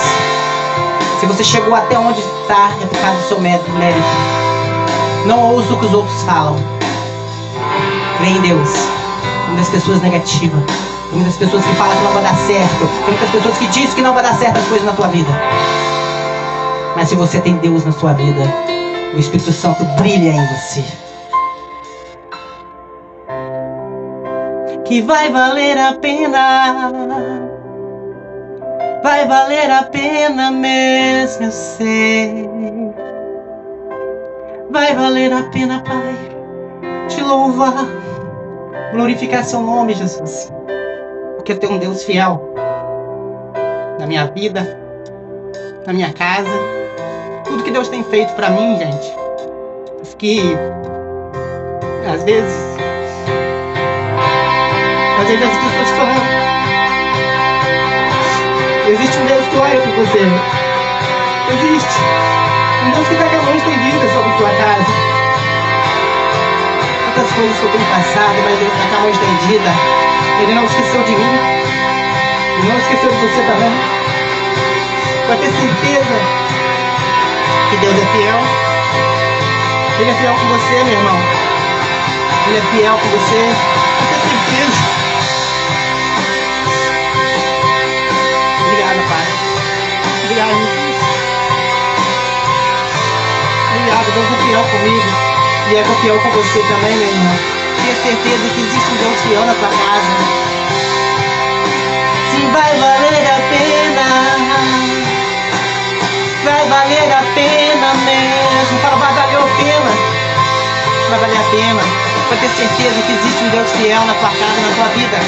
Se 1.19 1.25
você 1.25 1.43
chegou 1.43 1.75
até 1.75 1.97
onde 1.97 2.19
está, 2.19 2.71
é 2.81 2.85
por 2.85 2.97
causa 2.99 3.17
do 3.17 3.27
seu 3.27 3.39
mérito. 3.41 4.38
Não 5.25 5.53
ouça 5.53 5.73
o 5.73 5.79
que 5.79 5.85
os 5.85 5.93
outros 5.93 6.21
falam. 6.23 6.55
Crê 8.17 8.29
em 8.29 8.41
Deus. 8.41 8.69
Muitas 9.47 9.69
pessoas 9.69 10.01
negativas. 10.01 10.63
Muitas 11.11 11.37
pessoas 11.37 11.63
que 11.65 11.75
falam 11.75 11.95
que 11.97 12.03
não 12.03 12.13
vai 12.13 12.23
dar 12.23 12.35
certo. 12.35 12.89
Muitas 13.07 13.29
pessoas 13.29 13.57
que 13.57 13.67
dizem 13.67 13.95
que 13.95 14.01
não 14.01 14.13
vai 14.13 14.23
dar 14.23 14.35
certo 14.35 14.57
as 14.57 14.67
coisas 14.67 14.85
na 14.85 14.93
tua 14.93 15.07
vida. 15.07 15.29
Mas 16.95 17.09
se 17.09 17.15
você 17.15 17.39
tem 17.39 17.55
Deus 17.57 17.85
na 17.85 17.91
sua 17.91 18.13
vida, 18.13 18.41
o 19.13 19.19
Espírito 19.19 19.51
Santo 19.51 19.83
brilha 19.97 20.31
em 20.31 20.47
você. 20.47 20.83
Que 24.85 25.01
vai 25.01 25.29
valer 25.29 25.77
a 25.77 25.93
pena. 25.93 27.49
Vai 29.03 29.27
valer 29.27 29.71
a 29.71 29.83
pena 29.83 30.51
mesmo, 30.51 31.45
eu 31.45 31.51
sei. 31.51 32.49
Vai 34.69 34.95
valer 34.95 35.33
a 35.33 35.43
pena, 35.43 35.81
Pai, 35.81 36.15
te 37.07 37.21
louvar, 37.21 37.87
glorificar 38.91 39.43
seu 39.43 39.61
nome, 39.61 39.95
Jesus. 39.95 40.53
quero 41.43 41.59
ter 41.59 41.67
um 41.67 41.79
Deus 41.79 42.03
fiel 42.03 42.53
na 43.99 44.05
minha 44.05 44.27
vida, 44.27 44.79
na 45.87 45.93
minha 45.93 46.13
casa. 46.13 46.51
Tudo 47.45 47.63
que 47.63 47.71
Deus 47.71 47.89
tem 47.89 48.03
feito 48.03 48.31
para 48.35 48.51
mim, 48.51 48.77
gente. 48.77 49.11
Que 50.19 50.55
às 52.07 52.23
vezes, 52.23 52.77
às 55.19 55.27
vezes 55.27 55.45
as 55.45 55.57
pessoas 55.57 55.89
falam, 55.97 56.15
existe 58.87 59.17
um 59.17 59.25
Deus 59.25 59.47
que 59.47 59.57
olha 59.57 59.81
por 59.81 59.93
você. 59.95 60.19
Existe. 61.53 62.48
Está 62.79 63.25
com 63.25 63.35
a 63.35 63.41
mão 63.41 63.55
estendida 63.55 64.07
sobre 64.13 64.31
tua 64.37 64.49
casa. 64.49 64.85
Quantas 67.03 67.31
coisas 67.33 67.59
eu 67.61 67.69
tenho 67.69 67.85
passado, 67.85 68.35
mas 68.45 68.57
Deus 68.59 68.71
está 68.71 68.87
com 68.87 68.95
a 68.95 68.99
mão 68.99 69.09
estendida. 69.09 69.69
Ele 70.41 70.53
não 70.55 70.63
esqueceu 70.63 71.03
de 71.03 71.11
mim. 71.11 71.39
Ele 72.57 72.67
não 72.69 72.77
esqueceu 72.77 73.09
de 73.09 73.17
você 73.17 73.41
também. 73.41 73.73
Pode 75.27 75.41
ter 75.41 75.51
certeza 75.51 76.15
que 77.69 77.77
Deus 77.77 77.95
é 77.95 78.05
fiel. 78.17 78.39
Ele 79.99 80.11
é 80.11 80.13
fiel 80.13 80.33
com 80.33 80.47
você, 80.47 80.83
meu 80.83 80.93
irmão. 80.93 81.19
Ele 82.47 82.57
é 82.57 82.61
fiel 82.71 82.97
com 82.97 83.07
você. 83.09 83.55
Pode 83.97 84.11
ter 84.11 84.29
certeza. 84.29 84.79
Obrigado, 88.61 88.99
Pai. 89.09 89.27
Obrigado, 90.23 90.68
É 93.89 93.93
fiel 94.45 94.63
comigo. 94.63 95.09
E 95.69 95.75
é 95.75 95.83
fiel 96.01 96.19
com 96.19 96.29
você 96.31 96.59
também, 96.59 96.95
meu 96.97 97.07
irmão. 97.07 97.37
Tenha 97.81 97.95
certeza 97.95 98.49
que 98.53 98.61
existe 98.61 98.91
um 98.91 98.97
Deus 98.97 99.21
fiel 99.21 99.45
na 99.45 99.53
tua 99.53 99.69
casa. 99.69 100.13
Se 102.31 102.41
vai 102.51 102.77
valer 102.79 103.25
a 103.25 103.39
pena 103.49 104.59
vai 106.43 106.67
valer 106.67 107.11
a 107.11 107.23
pena 107.35 107.93
mesmo. 108.05 108.79
Fala, 108.81 108.95
vai 108.97 109.13
valer 109.13 109.37
a 109.37 109.47
pena. 109.57 109.91
Vai 111.09 111.19
valer 111.19 111.37
a 111.37 111.43
pena. 111.51 111.81
Vai 112.29 112.37
ter 112.39 112.49
certeza 112.49 113.01
que 113.01 113.11
existe 113.11 113.43
um 113.43 113.49
Deus 113.49 113.71
fiel 113.71 114.05
na 114.05 114.13
tua 114.15 114.29
casa, 114.29 114.61
na 114.61 114.75
tua 114.75 114.87
vida. 114.95 115.19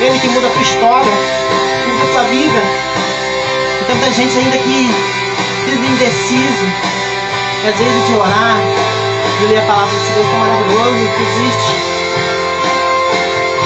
Ele 0.00 0.18
que 0.18 0.28
muda 0.28 0.46
a 0.46 0.50
tua 0.50 0.62
história, 0.62 1.12
muda 1.86 2.04
a 2.04 2.12
tua 2.12 2.22
vida. 2.24 2.62
Tanta 3.86 4.12
gente 4.12 4.38
ainda 4.38 4.58
que 4.58 4.94
vive 5.66 5.86
indeciso, 5.86 6.66
às 7.66 7.76
vezes 7.76 8.06
de 8.06 8.14
orar, 8.14 8.56
de 9.38 9.46
ler 9.46 9.58
a 9.58 9.66
palavra 9.66 9.90
desse 9.90 10.12
Deus 10.12 10.26
tão 10.26 10.38
maravilhoso 10.38 11.10
que 11.16 11.22
existe. 11.22 11.72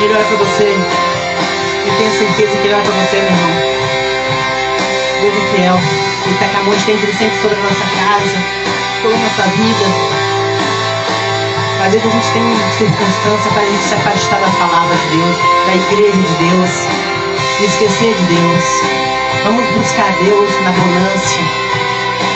Ele 0.02 0.14
olha 0.14 0.24
para 0.24 0.36
você. 0.36 0.76
E 1.84 1.90
tenha 1.98 2.10
certeza 2.10 2.56
que 2.58 2.66
ele 2.66 2.74
olha 2.74 2.82
para 2.82 2.92
você, 2.92 3.16
meu 3.16 3.26
irmão. 3.26 3.52
Deus 5.20 5.34
é 5.34 5.56
fiel. 5.56 5.78
Ele 6.24 6.34
está 6.34 6.46
com 6.48 6.58
a 6.58 6.62
mão 6.62 6.74
estendida 6.74 7.12
sempre 7.12 7.38
sobre 7.42 7.56
a 7.56 7.62
nossa 7.62 7.86
casa, 7.98 8.38
sobre 9.02 9.16
a 9.16 9.20
nossa 9.20 9.42
vida. 9.56 9.86
Às 11.84 11.92
vezes 11.92 12.06
a 12.06 12.10
gente 12.10 12.30
tem 12.32 12.42
circunstância 12.78 13.50
para 13.52 13.62
a 13.62 13.66
gente 13.66 13.82
se 13.82 13.94
afastar 13.94 14.40
da 14.40 14.50
palavra 14.50 14.96
de 14.96 15.16
Deus, 15.16 15.36
da 15.66 15.74
igreja 15.74 16.16
de 16.16 16.34
Deus, 16.38 16.70
e 17.60 17.64
esquecer 17.64 18.14
de 18.14 18.24
Deus. 18.34 18.64
Vamos 19.44 19.66
buscar 19.76 20.12
Deus 20.22 20.50
na 20.62 20.70
bonância, 20.70 21.42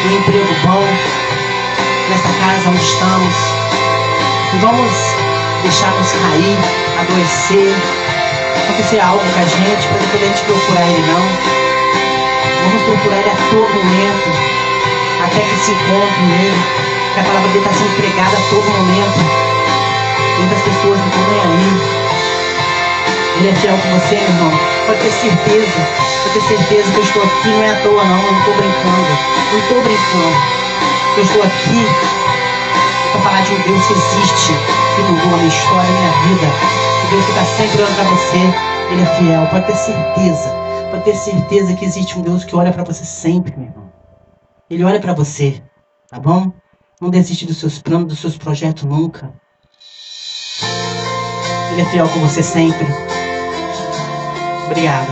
no 0.05 0.17
emprego 0.19 0.55
bom, 0.65 1.26
nessa 2.09 2.29
casa 2.39 2.69
onde 2.71 2.83
estamos. 2.83 3.35
Não 4.53 4.61
vamos 4.61 4.93
deixar-nos 5.63 6.13
cair, 6.13 6.59
adoecer, 7.01 7.75
acontecer 8.63 9.01
algo 9.01 9.19
com 9.19 9.41
a 9.41 9.47
gente, 9.47 9.89
para 9.89 9.99
a 9.99 10.27
gente 10.27 10.43
procurar 10.45 10.87
Ele 10.87 11.05
não. 11.07 11.25
Vamos 12.65 12.83
procurar 12.83 13.19
Ele 13.19 13.31
a 13.31 13.37
todo 13.51 13.75
momento, 13.75 14.29
até 15.25 15.41
que 15.41 15.57
se 15.65 15.73
encontre 15.73 16.23
nele. 16.23 16.87
Que 17.15 17.21
a 17.21 17.25
palavra 17.25 17.49
dele 17.49 17.65
está 17.65 17.73
sendo 17.73 17.97
pregada 17.97 18.37
a 18.37 18.51
todo 18.51 18.67
momento. 18.71 19.21
Muitas 20.39 20.61
pessoas 20.63 20.99
não 20.99 21.09
estão 21.09 21.23
nem 21.31 21.41
aí. 21.41 21.97
Ele 23.39 23.49
é 23.49 23.55
fiel 23.55 23.77
com 23.77 23.99
você, 23.99 24.15
meu 24.15 24.29
irmão. 24.29 24.53
Pode 24.87 25.01
ter 25.01 25.11
certeza. 25.11 25.89
Pode 26.23 26.35
ter 26.35 26.57
certeza 26.57 26.93
que 26.93 26.99
eu 26.99 27.03
estou 27.03 27.23
aqui 27.23 27.49
não 27.49 27.63
é 27.63 27.71
à 27.71 27.75
toa, 27.83 28.05
não. 28.05 28.23
Eu 28.23 28.33
não 28.33 28.39
estou 28.39 28.55
brincando. 28.55 29.19
Não 29.53 29.59
estou 29.59 29.83
brincando. 29.83 30.66
Eu 31.17 31.23
estou 31.23 31.43
aqui 31.43 31.81
para 33.11 33.21
falar 33.23 33.41
de 33.41 33.53
um 33.53 33.63
Deus 33.63 33.87
que 33.87 33.93
existe, 33.95 34.53
que 34.95 35.03
mudou 35.03 35.33
a 35.33 35.37
minha 35.39 35.49
história, 35.49 35.89
a 35.89 35.93
minha 35.93 36.13
vida. 36.29 36.47
O 37.07 37.11
Deus 37.11 37.25
que 37.25 37.31
está 37.31 37.45
sempre 37.47 37.83
olhando 37.83 37.95
para 37.95 38.05
você. 38.05 38.37
Ele 38.93 39.03
é 39.03 39.07
fiel. 39.17 39.47
Pode 39.47 39.67
ter 39.67 39.77
certeza 39.77 40.55
para 40.91 41.01
ter 41.01 41.15
certeza 41.15 41.75
que 41.75 41.87
existe 41.87 42.19
um 42.19 42.23
Deus 42.23 42.45
que 42.45 42.55
olha 42.55 42.71
para 42.71 42.85
você 42.85 43.03
sempre, 43.03 43.57
meu 43.57 43.69
irmão. 43.69 43.91
Ele 44.69 44.85
olha 44.85 45.01
para 45.01 45.15
você, 45.15 45.63
tá 46.07 46.21
bom? 46.21 46.53
Não 47.01 47.09
desiste 47.09 47.47
dos 47.47 47.57
seus 47.57 47.81
planos, 47.81 48.09
dos 48.09 48.19
seus 48.19 48.37
projetos 48.37 48.85
nunca. 48.85 49.33
Ele 51.73 51.81
é 51.81 51.85
fiel 51.87 52.09
com 52.11 52.21
você 52.21 52.43
sempre. 52.43 52.87
Obrigado. 54.67 55.09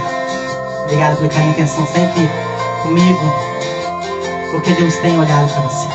Obrigado 0.83 1.17
por 1.17 1.31
carinho 1.31 1.51
e 1.51 1.53
atenção 1.53 1.87
sempre 1.87 2.29
comigo. 2.83 3.54
Porque 4.55 4.73
Deus 4.75 4.97
tem 4.99 5.19
olhado 5.19 5.53
para 5.53 5.63
você. 5.63 5.89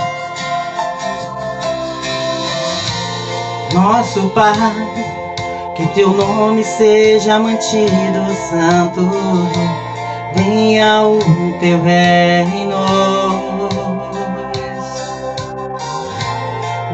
Nosso 3.74 4.30
Pai 4.32 4.54
que 5.76 5.88
teu 5.96 6.10
nome 6.10 6.62
seja 6.62 7.40
mantido 7.40 8.36
santo, 8.50 9.10
venha 10.36 11.04
o 11.04 11.20
teu 11.62 11.82
reino. 11.82 12.76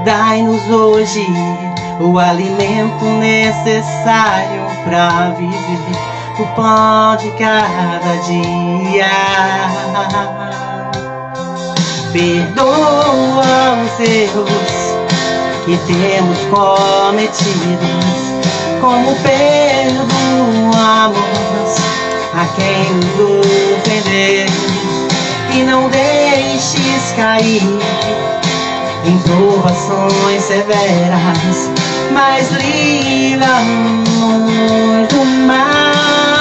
Dai-nos 0.05 0.70
hoje 0.70 1.26
o 1.99 2.20
alimento 2.20 3.05
necessário 3.05 4.61
para 4.84 5.32
viver, 5.32 5.97
o 6.39 6.45
pão 6.55 7.16
de 7.18 7.32
cada 7.32 8.18
dia. 8.28 9.09
Perdoa 12.16 13.84
os 13.84 13.99
erros 13.99 14.95
que 15.66 15.76
temos 15.86 16.39
cometidos 16.49 18.16
como 18.80 19.13
perdoamos 19.18 20.55
a 22.34 22.45
quem 22.55 22.86
nos 22.93 23.20
ofendeu 23.76 24.47
e 25.55 25.63
não 25.63 25.89
deixes 25.89 27.11
cair 27.18 27.82
em 29.03 29.18
provações 29.18 30.41
severas, 30.41 31.70
mas 32.13 32.49
livra-nos 32.51 34.05
do 35.09 35.26
mal. 35.45 36.34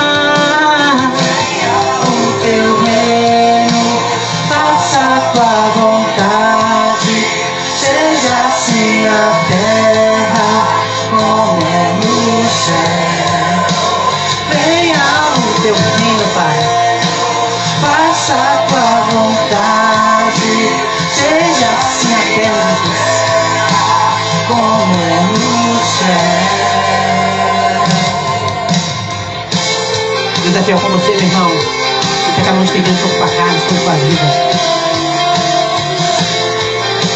Fiel 30.65 30.79
com 30.79 30.89
você, 30.89 31.11
meu 31.11 31.21
irmão. 31.21 31.51
Que 32.35 32.43
cada 32.43 32.59
um 32.59 32.65
esteja 32.65 32.95
sobre 33.01 33.17
tua 33.17 33.29
casa, 33.29 33.59
sobre 33.69 33.85
tua 33.85 33.93
vida. 33.93 34.27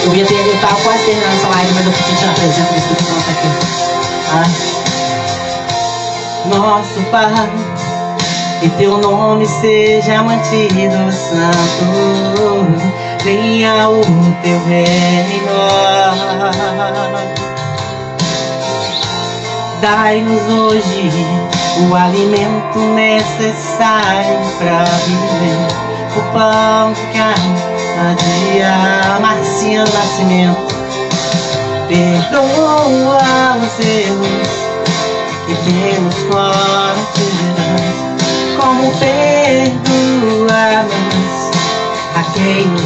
Eu 0.04 0.14
ia 0.14 0.24
ter, 0.24 0.34
eu 0.34 0.60
tava 0.60 0.76
quase 0.82 1.04
terminando 1.04 1.34
essa 1.34 1.48
live, 1.48 1.72
mas 1.74 1.86
eu 1.86 1.92
preciso 1.92 2.10
sentir 2.10 2.28
a 2.28 2.32
presença 2.34 2.72
do 2.72 2.78
Espírito 2.78 3.04
Santo 3.04 3.30
aqui. 3.30 3.48
Ai. 4.34 4.50
Nosso 6.46 7.00
Pai, 7.10 7.50
que 8.60 8.68
teu 8.70 8.98
nome 8.98 9.46
seja 9.46 10.22
mantido 10.22 11.12
santo, 11.12 12.66
venha 13.24 13.88
o 13.88 14.00
teu 14.42 14.64
reino. 14.66 15.48
Dai-nos 19.80 20.42
hoje 20.42 21.47
o 21.80 21.94
alimento 21.94 22.78
necessário 22.94 24.38
para 24.58 24.84
viver, 25.06 25.66
o 26.16 26.22
pão 26.32 26.92
de 26.92 27.02
cada 27.12 28.14
dia, 28.14 29.18
Marcinha 29.20 29.84
Nascimento, 29.84 30.74
perdoa 31.88 33.56
os 33.56 33.78
erros 33.86 34.48
que 35.46 35.54
temos 35.70 36.14
cometido. 36.24 37.48
como 38.58 38.90
perdoamos 38.98 40.48
a 42.16 42.22
quem 42.34 42.66
nos 42.66 42.82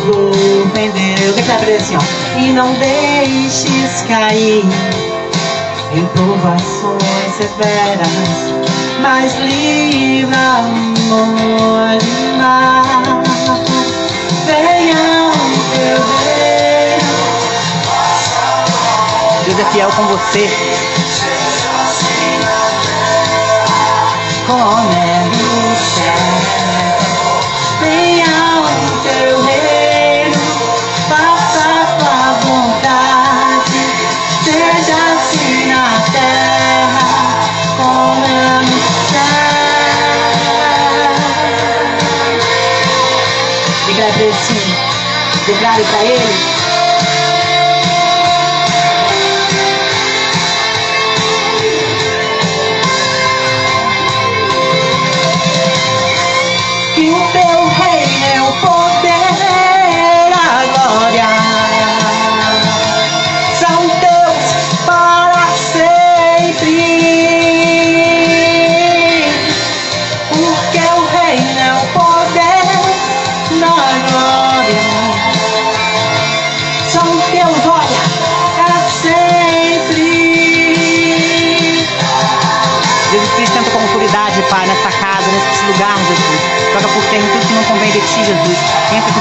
ofendeu. 0.66 1.32
Declara 1.34 1.76
assim, 1.76 1.96
ó. 1.96 2.00
E 2.38 2.52
não 2.52 2.72
deixes 2.74 4.02
cair 4.06 4.64
em 5.94 6.06
provações 6.06 7.34
severas, 7.36 8.61
mas 9.02 9.34
mal. 12.38 12.64
Venha 14.46 15.02
o 15.28 15.36
teu 15.74 16.00
reino. 16.24 17.12
Deus 19.44 19.58
é 19.58 19.64
fiel 19.72 19.90
com 19.90 20.04
você. 20.06 20.48
Como 24.46 24.78
é 24.92 25.24
no 25.24 25.76
céu. 25.76 26.22
Assim. 44.20 45.46
Declare 45.46 45.84
para 45.84 46.04
ele. 46.04 46.71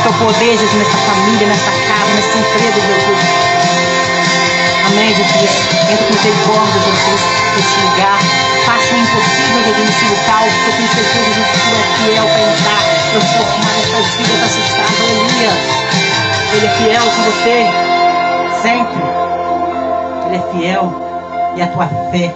Com 0.02 0.10
teu 0.10 0.14
poder, 0.26 0.58
Jesus, 0.58 0.74
nessa 0.74 0.98
família, 0.98 1.46
nessa 1.46 1.70
casa, 1.70 2.12
nessa 2.16 2.38
empresa, 2.38 2.74
Jesus. 2.74 3.20
Amém, 4.88 5.14
Jesus. 5.14 5.52
Entra 5.92 6.06
com 6.06 6.14
misericórdia, 6.14 6.82
Jesus, 6.82 7.22
nesse 7.56 7.80
lugar. 7.86 8.20
Faça 8.66 8.94
o 8.94 8.98
impossível, 8.98 9.64
Jesus, 9.64 9.86
nesse 9.86 10.06
local. 10.06 10.44
Porque 10.50 10.70
eu 10.70 10.76
tenho 10.76 10.90
certeza, 10.90 11.26
Jesus, 11.26 11.48
que 11.52 11.58
tu 11.60 11.76
é 11.76 11.84
fiel 12.02 12.26
para 12.26 12.42
entrar, 12.42 12.82
transformar 13.12 13.74
essas 13.78 14.08
vidas, 14.16 14.42
essas 14.42 14.68
casas. 14.76 15.02
Aleluia. 15.02 15.54
Ele 16.54 16.66
é 16.66 16.70
fiel 16.78 17.04
com 17.04 17.22
você. 17.22 17.58
Sempre. 18.64 19.04
Ele 20.26 20.36
é 20.36 20.44
fiel. 20.52 20.84
E 21.56 21.62
a 21.62 21.68
tua 21.68 21.88
fé 22.12 22.34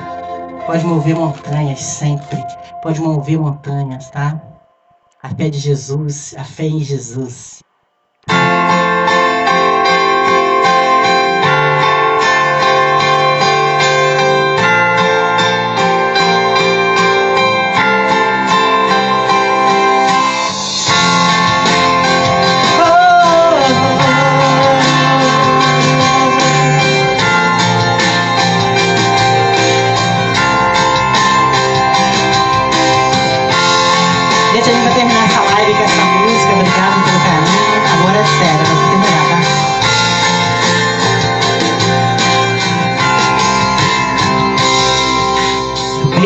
pode 0.68 0.86
mover 0.86 1.16
montanhas 1.16 1.82
sempre. 1.82 2.46
Pode 2.84 3.02
mover 3.02 3.40
montanhas, 3.40 4.12
tá? 4.12 4.36
A 5.26 5.30
fé 5.36 5.50
de 5.50 5.58
Jesus, 5.58 6.36
a 6.38 6.44
fé 6.44 6.66
em 6.68 6.82
Jesus. 6.82 7.65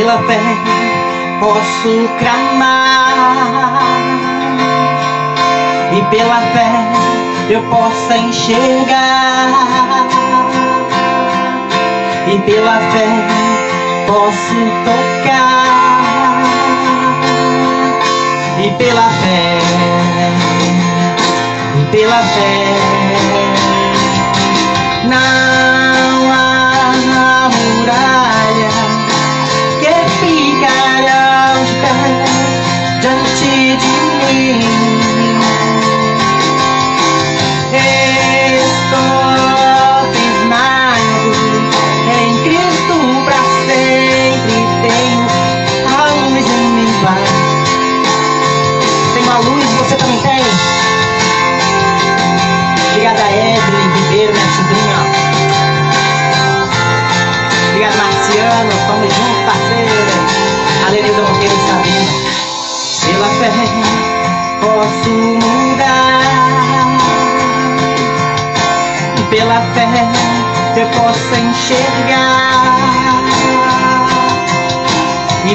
Pela 0.09 0.23
fé 0.23 0.41
posso 1.39 2.09
clamar. 2.17 3.79
E 5.91 6.01
pela 6.09 6.41
fé 6.51 6.71
eu 7.47 7.61
posso 7.69 8.13
enxergar. 8.13 10.07
E 12.25 12.39
pela 12.39 12.79
fé 12.89 13.07
posso 14.07 14.55
tocar. 14.83 16.43
E 18.63 18.71
pela 18.79 19.09
fé, 19.09 19.59
e 21.79 21.85
pela 21.91 22.17
fé, 22.17 23.48
de 34.49 34.98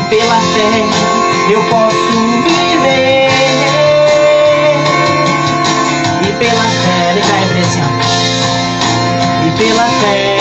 pela 0.08 0.40
fé 0.40 1.24
eu 1.50 1.62
posso 1.64 1.96
viver. 2.42 3.28
E 6.22 6.32
pela 6.38 6.62
fé, 6.62 7.10
ele 7.10 7.22
vai 7.22 7.42
assim, 7.60 7.80
ó. 7.82 7.88
E 9.46 9.50
pela 9.58 9.84
fé, 9.84 10.38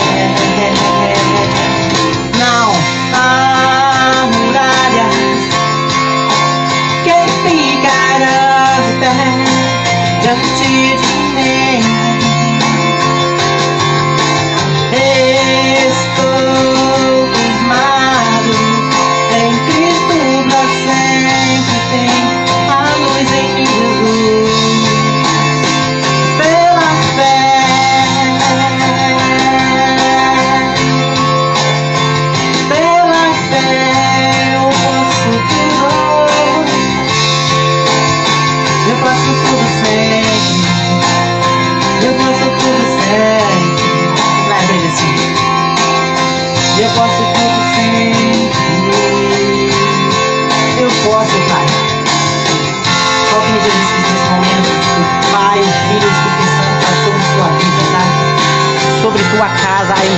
não 2.40 2.72
há 3.14 4.28
muralhas 4.34 5.16
que 7.04 7.18
ficarão 7.44 8.82
de 8.86 8.94
pé 9.00 9.18
diante 10.22 10.93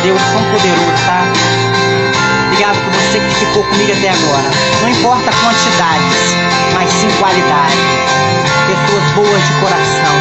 Deus 0.05 0.21
tão 0.21 0.43
poderoso, 0.51 1.03
tá? 1.07 1.23
Obrigado 2.45 2.77
por 2.83 2.93
você 2.93 3.17
que 3.17 3.33
ficou 3.43 3.63
comigo 3.63 3.91
até 3.91 4.09
agora. 4.11 4.51
Não 4.83 4.89
importa 4.89 5.31
quantidades, 5.41 6.35
mas 6.75 6.91
sim 6.91 7.09
qualidade. 7.17 7.75
Pessoas 8.67 9.03
boas 9.15 9.41
de 9.47 9.53
coração. 9.61 10.15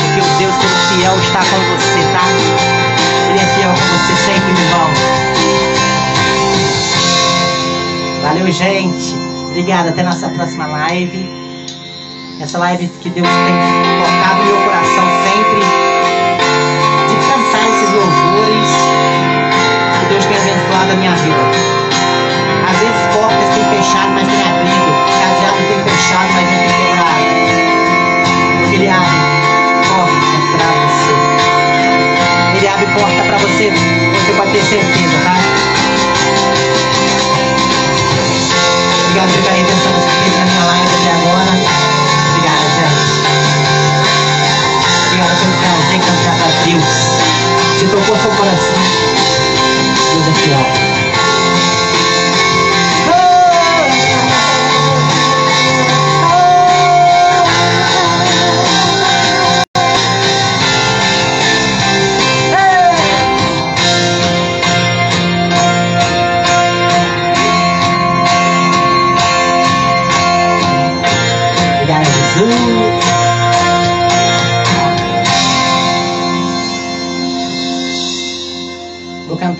Porque 0.00 0.20
o 0.22 0.38
Deus 0.38 0.54
todo 0.56 0.76
fiel 0.88 1.14
está 1.18 1.40
com 1.40 1.60
você, 1.76 2.00
tá? 2.14 2.24
Ele 3.28 3.40
é 3.40 3.46
fiel 3.54 3.74
com 3.74 3.86
você 3.92 4.14
sempre, 4.24 4.52
meu 4.54 4.64
irmão. 4.64 4.88
Valeu, 8.22 8.50
gente. 8.50 9.14
Obrigado. 9.50 9.88
Até 9.90 10.02
nossa 10.02 10.30
próxima 10.30 10.66
live. 10.66 11.28
Essa 12.40 12.56
live 12.56 12.88
que 13.02 13.10
Deus 13.10 13.28
tem 13.28 13.54
tocado 14.00 14.40
no 14.40 14.46
meu 14.46 14.64
coração 14.64 15.04
sempre, 15.24 15.93
esses 17.84 17.94
louvores, 17.94 18.70
que 20.00 20.06
Deus 20.06 20.24
tem 20.24 20.36
abençoado 20.38 20.92
a 20.92 20.96
minha 20.96 21.12
vida. 21.16 21.44
Às 22.70 22.78
vezes 22.78 22.96
portas 23.12 23.48
têm 23.54 23.64
fechado, 23.76 24.10
mas 24.14 24.26
tem 24.26 24.40
abrido. 24.40 24.88
Caseado 25.20 25.60
tem 25.68 25.84
fechado, 25.84 26.28
mas 26.32 26.46
não 26.50 26.58
tem 26.58 26.72
quebrado. 26.80 27.24
Ele 28.72 28.88
abre 28.88 29.20
portas 29.88 30.44
para 30.56 30.66
você. 30.80 31.12
Ele 32.56 32.68
abre 32.68 32.86
porta 32.98 33.20
para 33.22 33.38
você, 33.38 33.70
você 33.70 34.32
pode 34.32 34.50
ter 34.52 34.62
certeza, 34.62 35.16
tá? 35.24 35.36
Obrigado 39.06 39.30
por 39.30 39.50
atenção 39.50 39.92
você 39.92 40.10
fez 40.22 40.34
na 40.38 40.44
minha 40.44 40.64
live 40.64 40.94
até 40.94 41.10
agora. 41.10 41.52
Obrigado 45.10 45.34
pelo 45.38 45.54
prazer 45.60 46.00
cantar 46.00 46.38
a 46.40 46.64
Deus. 46.64 47.23
Se 47.78 47.86
tocou 47.86 48.16
seu 48.16 48.30
coração, 48.30 48.76
Deus 50.12 50.28
é 50.28 50.34
fiel. 50.34 50.93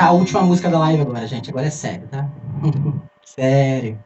A 0.04 0.12
última 0.12 0.42
música 0.42 0.70
da 0.70 0.78
live 0.78 1.02
agora, 1.02 1.26
gente. 1.26 1.50
Agora 1.50 1.66
é 1.66 1.70
sério, 1.70 2.06
tá? 2.08 2.28
sério. 3.24 3.98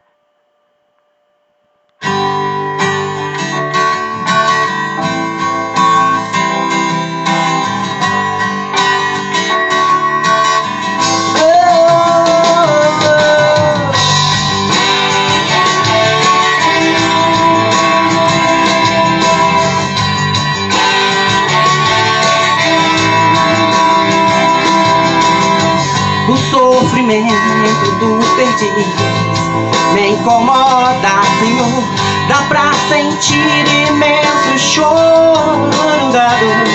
Me 29.94 30.10
incomoda, 30.10 31.22
Senhor. 31.40 31.82
Dá 32.28 32.36
pra 32.48 32.72
sentir 32.88 33.88
imenso 33.88 34.58
choro 34.58 36.12
da 36.12 36.28
dor. 36.28 36.68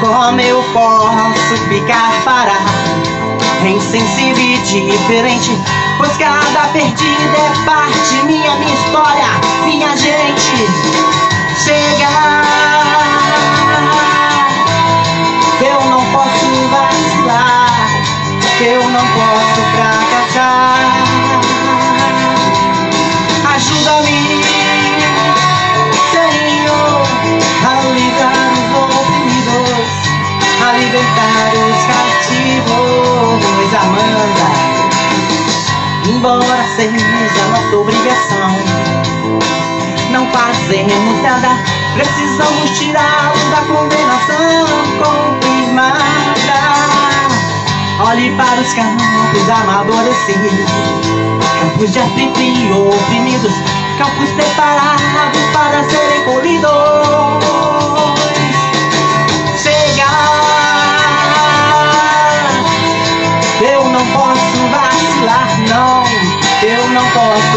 Como 0.00 0.40
eu 0.40 0.62
posso 0.72 1.56
ficar 1.68 2.12
parado, 2.24 3.66
insensível 3.66 4.42
e 4.42 4.56
diferente? 4.58 5.50
Pois 5.98 6.16
cada 6.16 6.68
perdida 6.72 7.36
é 7.36 7.64
parte 7.66 8.14
minha, 8.24 8.54
minha 8.54 8.74
história, 8.74 9.26
minha 9.64 9.94
gente. 9.96 10.68
Chega, 11.64 12.08
eu 15.60 15.90
não 15.90 16.00
posso 16.12 16.46
vacilar, 16.70 17.90
eu 18.60 18.88
não 18.88 19.00
posso 19.00 19.57
embora 36.18 36.64
seja 36.74 37.46
nossa 37.48 37.76
obrigação, 37.76 38.50
não 40.10 40.26
fazemos 40.32 41.22
nada, 41.22 41.50
precisamos 41.94 42.76
tirá-los 42.76 43.44
da 43.50 43.60
condenação 43.72 44.66
confirmada. 44.98 45.98
Olhe 48.00 48.34
para 48.36 48.60
os 48.60 48.72
campos 48.74 49.48
amadurecidos, 49.48 50.66
campos 51.60 51.92
de 51.92 52.00
aflitos 52.00 52.42
e 52.42 52.72
oprimidos, 52.72 53.54
campos 53.96 54.28
preparados 54.30 55.42
para 55.52 55.84
serem 55.88 56.24
colhidos. 56.24 56.87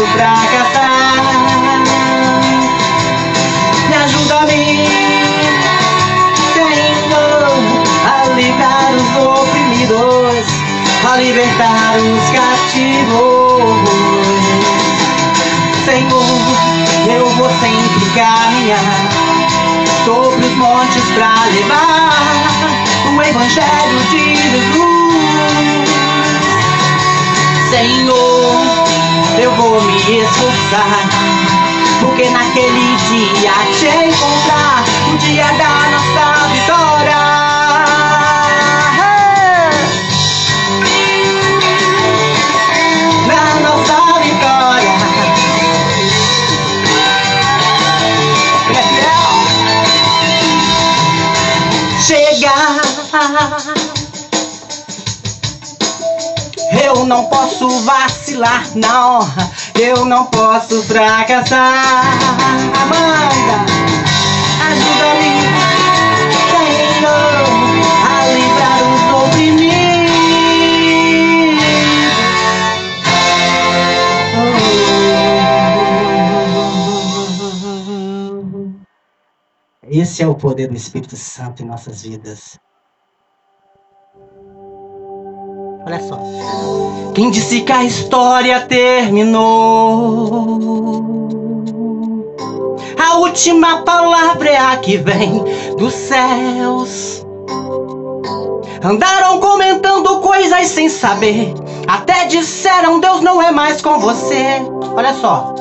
Posso 0.02 0.06
fracassar. 0.12 1.22
Me 3.88 3.94
ajuda 3.94 4.38
a 4.38 4.46
mim, 4.46 4.86
Senhor, 6.54 7.52
a 8.06 8.28
livrar 8.34 8.92
os 8.94 9.16
oprimidos 9.26 10.46
a 11.04 11.16
libertar 11.16 11.96
os 11.96 12.30
cativos. 12.30 13.90
Senhor, 15.84 16.24
eu 17.10 17.26
vou 17.36 17.50
sempre 17.60 18.10
caminhar 18.14 19.08
sobre 20.04 20.46
os 20.46 20.54
montes 20.54 21.04
para 21.14 21.34
levar 21.46 22.12
o 23.14 23.22
Evangelho 23.22 24.00
de 24.10 24.36
Jesus. 24.36 25.02
Senhor, 27.70 28.91
eu 29.38 29.50
vou 29.52 29.80
me 29.82 29.96
esforçar, 29.96 31.08
porque 32.00 32.28
naquele 32.30 32.96
dia 33.08 33.52
te 33.78 33.86
encontrar, 33.86 34.84
o 35.12 35.16
dia 35.18 35.44
da 35.44 35.90
nossa 35.90 36.48
vitória. 36.48 36.91
Não 57.12 57.26
posso 57.26 57.68
vacilar, 57.80 58.64
não. 58.74 59.20
Eu 59.78 60.06
não 60.06 60.24
posso 60.26 60.82
fracassar. 60.84 62.16
Amanda, 62.82 63.66
ajuda-me, 64.70 65.34
Senhor, 66.48 67.44
a 68.08 68.26
livrar 68.32 68.80
os 68.88 69.02
oprimidos. 69.28 69.72
Esse 79.86 80.22
é 80.22 80.26
o 80.26 80.34
poder 80.34 80.68
do 80.68 80.76
Espírito 80.76 81.16
Santo 81.16 81.62
em 81.62 81.66
nossas 81.66 82.00
vidas. 82.02 82.58
Olha 85.92 86.00
só. 86.08 86.18
Quem 87.14 87.30
disse 87.30 87.60
que 87.60 87.70
a 87.72 87.84
história 87.84 88.60
terminou? 88.62 89.38
A 92.98 93.18
última 93.18 93.82
palavra 93.82 94.48
é 94.48 94.56
a 94.56 94.74
que 94.78 94.96
vem 94.96 95.44
dos 95.76 95.92
céus. 95.92 97.26
Andaram 98.82 99.38
comentando 99.38 100.20
coisas 100.20 100.68
sem 100.68 100.88
saber. 100.88 101.52
Até 101.86 102.24
disseram 102.24 102.98
Deus 102.98 103.20
não 103.20 103.42
é 103.42 103.52
mais 103.52 103.82
com 103.82 103.98
você. 103.98 104.62
Olha 104.96 105.12
só. 105.12 105.54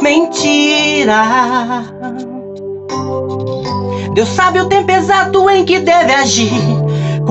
Mentira. 0.00 1.22
Deus 4.12 4.28
sabe 4.30 4.60
o 4.60 4.68
tempo 4.68 4.90
exato 4.90 5.48
em 5.50 5.64
que 5.64 5.78
deve 5.78 6.12
agir. 6.12 6.81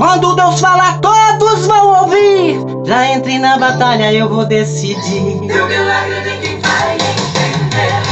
Quando 0.02 0.34
Deus 0.34 0.58
fala, 0.58 0.94
todos 0.94 1.64
vão 1.64 2.02
ouvir. 2.02 2.58
Já 2.84 3.12
entre 3.12 3.38
na 3.38 3.56
batalha, 3.56 4.12
eu 4.12 4.28
vou 4.28 4.44
decidir. 4.44 5.38
Teu 5.46 5.68
milagre 5.68 6.20
ninguém 6.24 6.58
vai 6.58 6.94
entender. 6.94 8.02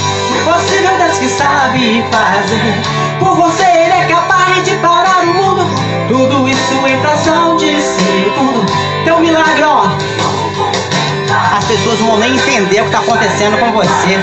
Impossível 0.41 0.97
Deus 0.99 1.19
que 1.19 1.29
sabe 1.31 2.05
fazer. 2.13 3.19
Por 3.19 3.35
você 3.35 3.65
ele 3.65 3.93
é 3.93 4.07
capaz 4.09 4.65
de 4.65 4.77
parar 4.77 5.25
o 5.25 5.35
mundo. 5.35 5.67
Tudo 6.07 6.49
isso 6.49 6.87
em 6.87 7.01
fração 7.01 7.57
de 7.57 7.83
segundo. 7.83 8.65
Teu 9.05 9.19
milagre, 9.19 9.65
ó. 9.65 9.87
As 11.59 11.65
pessoas 11.65 11.99
vão 11.99 12.19
nem 12.19 12.37
entender 12.37 12.83
o 12.83 12.85
que 12.85 12.95
está 12.95 13.01
acontecendo 13.01 13.59
com 13.59 13.73
você. 13.73 14.21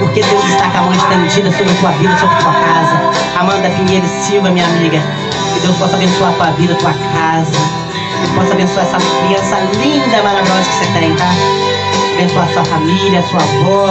Porque 0.00 0.20
Deus 0.20 0.44
está 0.46 0.68
com 0.70 0.78
a 0.78 0.82
mão 0.82 0.92
estendida 0.92 1.56
sobre 1.56 1.72
a 1.72 1.76
tua 1.76 1.90
vida, 1.92 2.18
sobre 2.18 2.34
a 2.34 2.38
tua 2.38 2.52
casa. 2.52 3.01
Amanda 3.42 3.68
Pinheiro 3.70 4.06
Silva, 4.06 4.50
minha 4.50 4.64
amiga. 4.64 5.02
Que 5.52 5.60
Deus 5.66 5.76
possa 5.76 5.96
abençoar 5.96 6.30
a 6.30 6.34
tua 6.34 6.50
vida, 6.52 6.74
a 6.74 6.76
tua 6.76 6.92
casa. 6.92 7.50
Que 8.22 8.34
possa 8.36 8.52
abençoar 8.52 8.86
essa 8.86 8.98
criança 8.98 9.58
linda, 9.82 10.22
maravilhosa 10.22 10.62
que 10.62 10.74
você 10.76 11.00
tem, 11.00 11.16
tá? 11.16 11.34
Abençoar 12.14 12.48
a 12.48 12.52
sua 12.52 12.64
família, 12.64 13.18
a 13.18 13.22
sua 13.24 13.40
avó. 13.40 13.88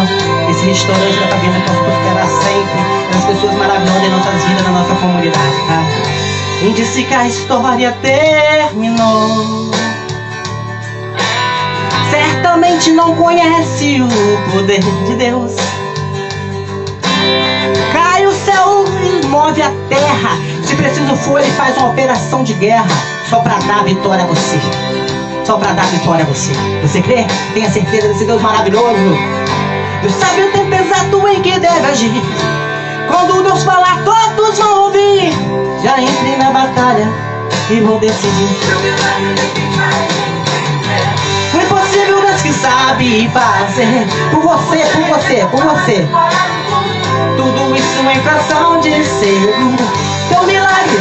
Esse 0.50 0.66
restaurante 0.68 1.20
da 1.20 1.36
vida 1.36 1.60
possa 1.68 1.84
prosperar 1.84 2.28
sempre. 2.30 2.80
As 3.18 3.26
pessoas 3.26 3.54
maravilhosas 3.56 4.04
em 4.04 4.10
nossas 4.10 4.44
vidas, 4.46 4.64
na 4.64 4.72
nossa 4.72 4.96
comunidade, 4.96 5.56
tá? 5.68 5.84
Quem 6.62 6.72
disse 6.72 7.04
que 7.04 7.14
a 7.14 7.28
história 7.28 7.92
terminou? 8.02 9.70
Certamente 12.10 12.92
não 12.92 13.14
conhece 13.16 14.02
o 14.02 14.52
poder 14.52 14.80
de 14.80 15.16
Deus. 15.16 15.71
Move 19.42 19.62
a 19.62 19.72
terra. 19.90 20.38
Se 20.64 20.76
preciso 20.76 21.16
for, 21.16 21.42
ele 21.42 21.52
faz 21.54 21.76
uma 21.78 21.90
operação 21.90 22.44
de 22.44 22.54
guerra 22.54 22.88
só 23.30 23.40
para 23.40 23.58
dar 23.60 23.84
vitória 23.84 24.24
a 24.24 24.28
você. 24.28 24.60
Só 25.46 25.58
para 25.58 25.74
dar 25.74 25.86
vitória 25.88 26.24
a 26.24 26.28
você. 26.28 26.52
Você 26.84 27.02
crê? 27.02 27.26
Tenha 27.54 27.70
certeza 27.70 28.08
desse 28.10 28.26
Deus 28.26 28.42
maravilhoso. 28.42 29.18
Deus 30.02 30.14
sabe 30.14 30.44
o 30.44 30.52
tempo 30.52 30.74
exato 30.74 31.28
em 31.28 31.42
que 31.42 31.60
deve 31.60 31.86
agir. 31.86 32.22
Quando 33.08 33.44
Deus 33.44 33.64
falar, 33.64 34.04
todos 34.04 34.58
vão 34.58 34.86
ouvir. 34.86 35.34
Já 35.84 36.00
entrei 36.00 36.38
na 36.38 36.52
batalha 36.52 37.08
e 37.70 37.80
vou 37.82 38.00
decidir. 38.00 38.50
O 41.54 41.58
impossível 41.58 42.22
Deus 42.22 42.42
que 42.42 42.54
sabe 42.54 43.30
fazer. 43.34 44.08
Por 44.32 44.42
você, 44.44 44.78
por 44.86 45.04
você, 45.04 45.46
por 45.48 45.64
você. 45.64 46.08
Tudo 47.38 47.76
isso 47.76 48.10
em 48.10 48.22
fração 48.22 48.80
de 48.80 49.04
segundo. 49.06 49.84
Teu 50.30 50.44
milagre. 50.44 51.00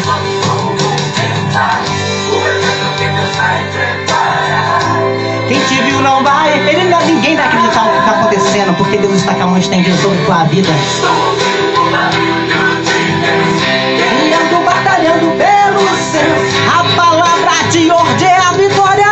Quem 5.48 5.60
te 5.64 5.82
viu 5.82 6.00
não 6.00 6.22
vai. 6.22 6.52
Ele 6.68 6.84
não, 6.84 7.00
ninguém 7.04 7.36
vai 7.36 7.46
acreditar 7.46 7.84
no 7.84 7.90
que 7.92 7.98
está 7.98 8.10
acontecendo. 8.12 8.76
Porque 8.76 8.96
Deus 8.98 9.14
está 9.14 9.34
com 9.34 9.42
a 9.42 9.46
mão 9.46 9.58
estendida 9.58 9.96
sobre 9.98 10.18
tua 10.24 10.44
vida. 10.44 10.68
Estou 10.70 11.10
ouvindo 11.10 11.80
o 11.80 11.90
barulho 11.90 12.44
de 12.84 13.02
Deus. 13.20 13.62
Guerreando, 13.96 14.64
batalhando 14.64 15.26
pelos 15.36 15.98
céus. 16.12 16.54
A 16.68 16.84
palavra 16.96 17.68
de 17.70 17.90
ordem 17.90 18.28
é 18.28 18.36
a 18.36 18.52
vitória. 18.52 19.10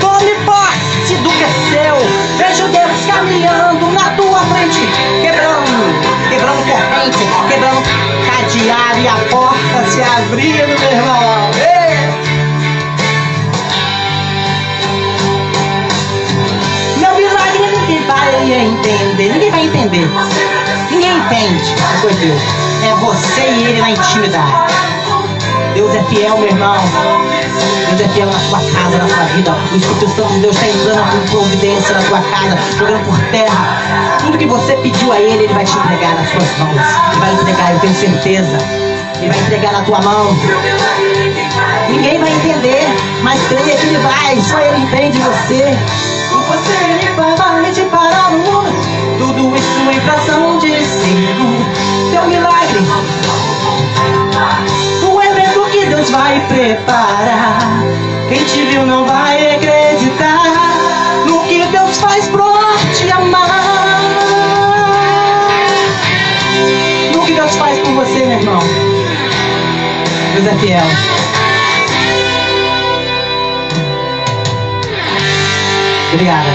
Tome 0.00 0.34
posse 0.44 1.14
do 1.22 1.30
que 1.30 1.44
é 1.44 1.50
seu. 1.70 1.96
Vejo 2.36 2.68
Deus 2.68 3.06
caminhando 3.06 3.86
na 3.92 4.10
tua 4.16 4.40
frente. 4.40 5.13
Quebrando, 6.34 6.64
corrente, 6.64 7.18
quebrando 7.48 7.82
cadeado 8.26 8.98
e 8.98 9.06
a 9.06 9.14
porta 9.30 9.88
se 9.88 10.02
abrindo, 10.02 10.80
meu 10.80 10.90
irmão. 10.90 11.50
Meu 16.96 17.14
milagre 17.14 17.66
ninguém 17.78 18.04
vai 18.04 18.52
entender. 18.52 19.32
Ninguém 19.32 19.50
vai 19.52 19.64
entender. 19.64 20.10
Ninguém 20.90 21.18
entende 21.18 21.74
foi 22.00 22.12
Deus. 22.14 22.42
É 22.82 22.94
você 22.96 23.42
e 23.42 23.66
ele 23.66 23.80
na 23.80 23.90
intimidade. 23.92 24.93
Deus 25.74 25.92
é 25.92 26.02
fiel, 26.04 26.38
meu 26.38 26.46
irmão. 26.46 26.76
Deus 27.88 28.00
é 28.00 28.08
fiel 28.14 28.26
na 28.26 28.38
tua 28.48 28.60
casa, 28.72 28.98
na 28.98 29.06
tua 29.06 29.24
vida. 29.34 29.52
O 29.72 29.76
Espírito 29.76 30.08
Santo 30.08 30.32
de 30.34 30.40
Deus 30.40 30.56
está 30.56 30.68
entrando 30.68 31.10
com 31.10 31.26
providência 31.30 31.94
na 31.94 32.02
tua 32.02 32.20
casa, 32.20 32.58
jogando 32.78 33.04
por 33.04 33.18
terra. 33.30 34.18
Tudo 34.20 34.38
que 34.38 34.46
você 34.46 34.74
pediu 34.76 35.12
a 35.12 35.18
Ele, 35.18 35.44
Ele 35.44 35.52
vai 35.52 35.64
te 35.64 35.76
entregar 35.76 36.14
nas 36.14 36.30
suas 36.30 36.58
mãos. 36.58 36.80
Ele 37.10 37.20
vai 37.20 37.34
entregar, 37.34 37.72
eu 37.72 37.80
tenho 37.80 37.94
certeza. 37.94 38.58
Ele 39.20 39.30
vai 39.30 39.40
entregar 39.40 39.72
na 39.72 39.82
tua 39.82 40.00
mão. 40.00 40.36
Ninguém 41.90 42.18
vai 42.20 42.32
entender, 42.32 42.86
mas 43.22 43.40
creia 43.48 43.76
que 43.76 43.86
Ele 43.86 43.98
vai. 43.98 44.40
Só 44.40 44.58
Ele 44.60 44.78
entende 44.78 45.18
você. 45.18 45.64
E 45.64 46.36
você, 46.46 46.84
Ele 46.84 47.10
vai, 47.16 47.34
vai 47.36 47.72
te 47.72 47.82
parar 47.82 48.30
no 48.30 48.38
mundo. 48.38 48.72
Tudo 49.18 49.56
isso 49.56 49.90
em 49.90 50.00
fração 50.02 50.58
de 50.58 50.84
segundo. 50.84 52.10
Teu 52.12 52.24
milagre. 52.28 53.23
Deus 56.04 56.10
vai 56.10 56.38
preparar. 56.48 57.58
Quem 58.28 58.44
te 58.44 58.62
viu 58.66 58.84
não 58.84 59.06
vai 59.06 59.56
acreditar 59.56 60.42
no 61.26 61.42
que 61.44 61.64
Deus 61.66 61.96
faz 61.98 62.28
por 62.28 62.60
te 62.94 63.10
amar. 63.10 64.02
No 67.14 67.24
que 67.24 67.32
Deus 67.32 67.56
faz 67.56 67.78
por 67.78 67.92
você, 67.94 68.26
meu 68.26 68.38
irmão. 68.38 68.58
Deus 70.34 70.46
é 70.46 70.54
fiel. 70.58 70.84
Obrigada. 76.12 76.50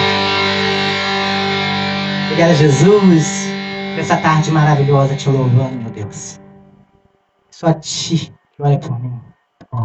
Obrigada, 2.26 2.54
Jesus, 2.54 3.48
por 3.96 4.00
essa 4.00 4.18
tarde 4.18 4.52
maravilhosa 4.52 5.16
te 5.16 5.28
louvando, 5.28 5.82
meu 5.82 5.90
Deus. 5.90 6.40
Só 7.50 7.74
ti 7.74 8.32
que 8.56 8.62
olha 8.62 8.78
por 8.78 9.00
mim. 9.02 9.29
Se 9.72 9.78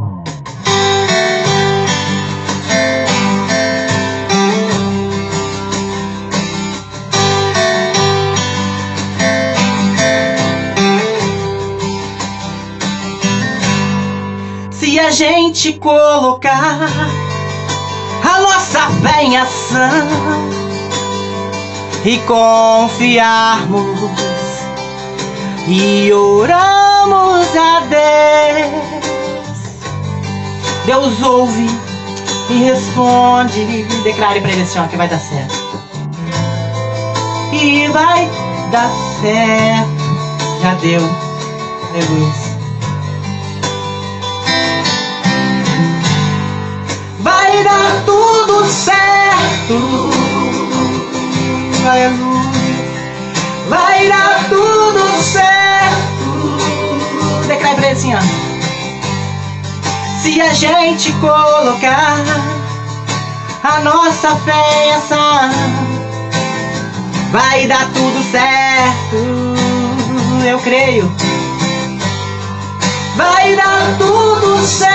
a 14.99 15.11
gente 15.11 15.75
colocar 15.75 16.89
a 18.23 18.41
nossa 18.41 18.89
fé 19.03 19.25
em 19.25 19.37
ação 19.37 20.09
e 22.07 22.17
confiarmos 22.21 24.01
e 25.69 26.11
oramos 26.11 27.55
a 27.55 27.81
Deus. 27.81 29.14
Deus 30.85 31.23
ouve 31.23 31.67
e 32.51 32.63
responde. 32.63 33.85
Declare 34.03 34.41
para 34.41 34.53
ele 34.53 34.63
assim, 34.63 34.79
ó, 34.79 34.87
que 34.87 34.97
vai 34.97 35.09
dar 35.09 35.19
certo. 35.19 35.55
E 37.53 37.89
vai 37.89 38.29
dar 38.71 38.91
certo. 39.21 40.05
Já 40.61 40.75
deu. 40.75 41.01
Aleluia. 41.91 42.33
Vai 47.21 47.65
dar 47.65 48.03
tudo 48.05 48.67
certo. 48.67 50.11
Aleluia. 51.89 52.45
Vai 53.69 54.09
dar 54.09 54.49
tudo 54.51 55.23
certo. 55.23 56.27
Declare 57.47 57.77
pra 57.77 57.87
ele 57.87 57.97
assim, 57.97 58.15
ó. 58.15 58.44
Se 60.25 60.41
a 60.41 60.55
gente 60.55 61.13
colocar 61.21 62.17
a 63.63 63.81
nossa 63.81 64.35
fé 64.37 64.87
em 64.87 64.93
ação, 64.95 65.51
vai 67.31 67.67
dar 67.67 67.87
tudo 67.93 68.23
certo. 68.33 69.17
Eu 70.49 70.59
creio. 70.61 71.15
Vai 73.17 73.55
dar 73.55 73.99
tudo 73.99 74.67
certo. 74.67 74.95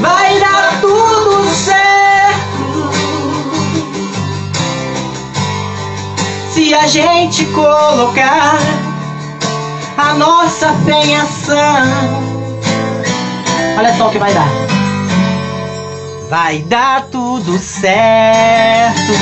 vai 0.00 0.38
dar 0.38 0.80
tudo 0.80 1.44
certo. 1.56 2.90
Se 6.52 6.72
a 6.72 6.86
gente 6.86 7.46
colocar 7.46 8.81
a 9.96 10.14
nossa 10.14 10.72
fé 10.84 11.04
em 11.04 11.16
ação. 11.16 12.22
Olha 13.78 13.96
só 13.96 14.08
o 14.08 14.10
que 14.10 14.18
vai 14.18 14.32
dar. 14.32 14.48
Vai 16.28 16.58
dar 16.60 17.06
tudo 17.10 17.58
certo. 17.58 19.12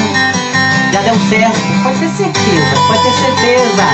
Já 0.93 1.01
deu 1.03 1.15
certo, 1.29 1.61
pode 1.85 1.99
ter 1.99 2.09
certeza, 2.09 2.77
pode 2.89 3.03
ter 3.03 3.13
certeza. 3.13 3.85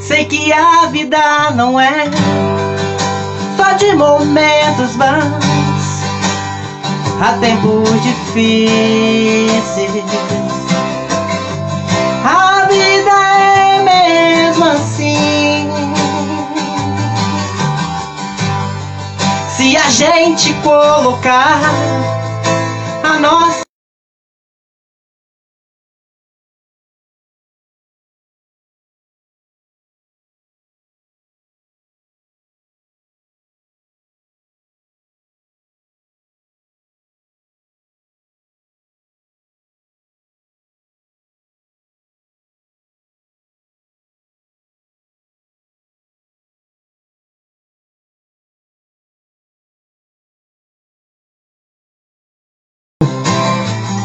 Sei 0.00 0.24
que 0.24 0.50
a 0.52 0.86
vida 0.86 1.50
não 1.54 1.78
é 1.78 2.06
só 3.56 3.72
de 3.72 3.94
momentos 3.94 4.96
bons, 4.96 6.02
há 7.20 7.34
tempos 7.40 8.02
difíceis. 8.02 10.04
Gente 19.94 20.52
colocar 20.54 21.60
a 23.04 23.18
nossa 23.20 23.63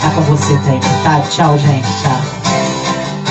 tá 0.10 0.16
com 0.16 0.22
você 0.22 0.58
sempre, 0.66 0.90
tá? 1.04 1.22
Tchau, 1.30 1.58
gente, 1.58 1.88
tchau. 2.02 2.20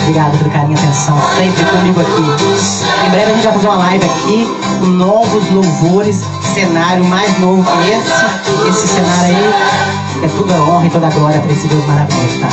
Obrigado 0.02 0.38
pelo 0.38 0.50
carinho 0.50 0.72
e 0.72 0.78
atenção, 0.78 1.18
sempre 1.36 1.64
comigo 1.64 2.00
aqui. 2.00 3.06
Em 3.06 3.10
breve 3.10 3.30
a 3.30 3.34
gente 3.34 3.44
vai 3.44 3.52
fazer 3.52 3.66
uma 3.66 3.76
live 3.76 4.04
aqui 4.04 4.56
com 4.78 4.86
novos 4.86 5.50
louvores, 5.50 6.24
cenário 6.54 7.04
mais 7.04 7.38
novo 7.40 7.62
que 7.62 7.90
esse. 7.90 8.68
Esse 8.68 8.88
cenário 8.88 9.36
aí 9.36 10.24
é 10.24 10.28
toda 10.28 10.54
honra 10.54 10.86
e 10.86 10.90
toda 10.90 11.10
glória 11.10 11.40
para 11.40 11.52
esse 11.52 11.66
Deus 11.68 11.84
maravilhoso, 11.86 12.40
tá? 12.40 12.48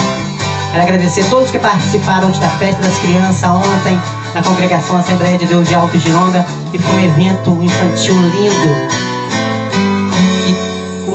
Quero 0.71 0.83
agradecer 0.83 1.21
a 1.21 1.25
todos 1.25 1.51
que 1.51 1.59
participaram 1.59 2.29
da 2.31 2.49
festa 2.49 2.81
das 2.81 2.97
crianças 2.97 3.49
ontem 3.49 3.99
na 4.33 4.43
congregação 4.43 4.97
Assembleia 4.97 5.37
de 5.37 5.45
Deus 5.45 5.67
de 5.69 5.75
Alto 5.75 5.97
Gironda, 5.97 6.45
que 6.71 6.79
foi 6.79 6.95
um 6.95 7.05
evento 7.05 7.57
infantil 7.61 8.15
lindo 8.15 9.04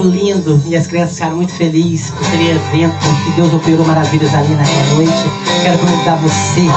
lindo 0.03 0.61
e 0.67 0.77
as 0.77 0.87
crianças 0.87 1.15
ficaram 1.15 1.37
muito 1.37 1.53
felizes 1.53 2.11
por 2.11 2.27
aquele 2.27 2.51
evento 2.51 2.97
que 3.25 3.31
Deus 3.33 3.53
operou 3.53 3.87
maravilhas 3.87 4.35
ali 4.35 4.55
naquela 4.55 4.95
noite. 4.95 5.31
Quero 5.63 5.79
convidar 5.79 6.17
você 6.17 6.61
no 6.61 6.71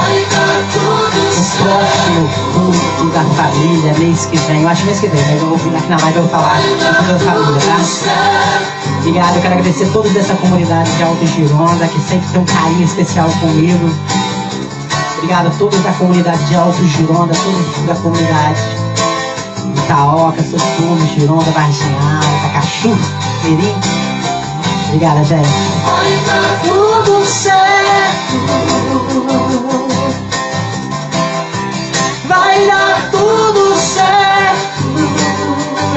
próximo 1.63 2.29
culto 2.53 3.13
da 3.13 3.23
família, 3.35 3.93
mês 3.99 4.25
que 4.25 4.37
vem. 4.37 4.61
Eu 4.61 4.69
acho 4.69 4.85
mês 4.85 4.99
que 4.99 5.07
vem, 5.07 5.21
mas 5.21 5.41
eu 5.41 5.49
vou 5.49 5.57
vir 5.57 5.75
aqui 5.75 5.89
na 5.89 5.97
live 5.97 6.17
e 6.17 6.21
vou 6.21 6.29
falar 6.29 6.61
da 7.07 7.19
família, 7.19 7.61
tá? 7.61 8.83
Obrigado, 8.99 9.35
eu 9.35 9.41
quero 9.41 9.53
agradecer 9.55 9.83
a 9.83 9.89
todos 9.89 10.11
dessa 10.13 10.33
comunidade 10.35 10.89
de 10.95 11.03
Alto 11.03 11.27
Gironda 11.27 11.87
que 11.87 11.99
sempre 11.99 12.27
tem 12.31 12.41
um 12.41 12.45
carinho 12.45 12.85
especial 12.85 13.29
comigo. 13.41 13.89
Obrigado 15.17 15.47
a 15.47 15.51
todos 15.51 15.79
da 15.81 15.91
comunidade 15.93 16.43
de 16.45 16.55
Alto 16.55 16.85
Gironda, 16.85 17.33
todos 17.33 17.85
da 17.85 17.95
comunidade 17.95 18.61
Itaoca, 19.85 20.41
Soturno, 20.41 21.07
Gironda, 21.07 21.51
Varginha, 21.51 22.19
Itacachu, 22.63 22.95
Mirim. 23.43 23.75
Obrigada, 24.87 25.23
gente. 25.23 25.47
Vai 25.83 26.11
dar 26.25 26.61
tudo 26.63 27.25
certo. 27.25 28.35
Vai 32.27 32.65
dar 32.65 33.09
tudo 33.11 33.75
certo. 33.75 34.83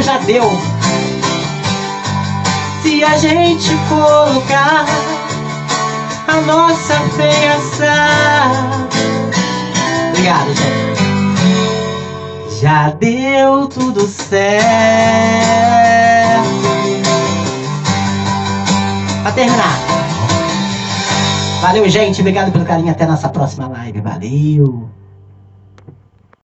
Já 0.02 0.18
deu. 0.18 0.50
Se 2.82 3.04
a 3.04 3.16
gente 3.18 3.76
colocar 3.88 4.86
a 6.26 6.40
nossa 6.42 6.94
feiação. 7.16 7.86
Obrigado, 10.10 10.48
gente. 10.54 10.76
Já 12.60 12.88
deu 12.90 13.66
tudo 13.66 14.06
certo. 14.08 15.36
Terminar. 19.36 19.78
Valeu, 21.60 21.86
gente. 21.90 22.20
Obrigado 22.22 22.50
pelo 22.50 22.64
carinho. 22.64 22.90
Até 22.90 23.04
nossa 23.06 23.28
próxima 23.28 23.68
live. 23.68 24.00
Valeu. 24.00 24.88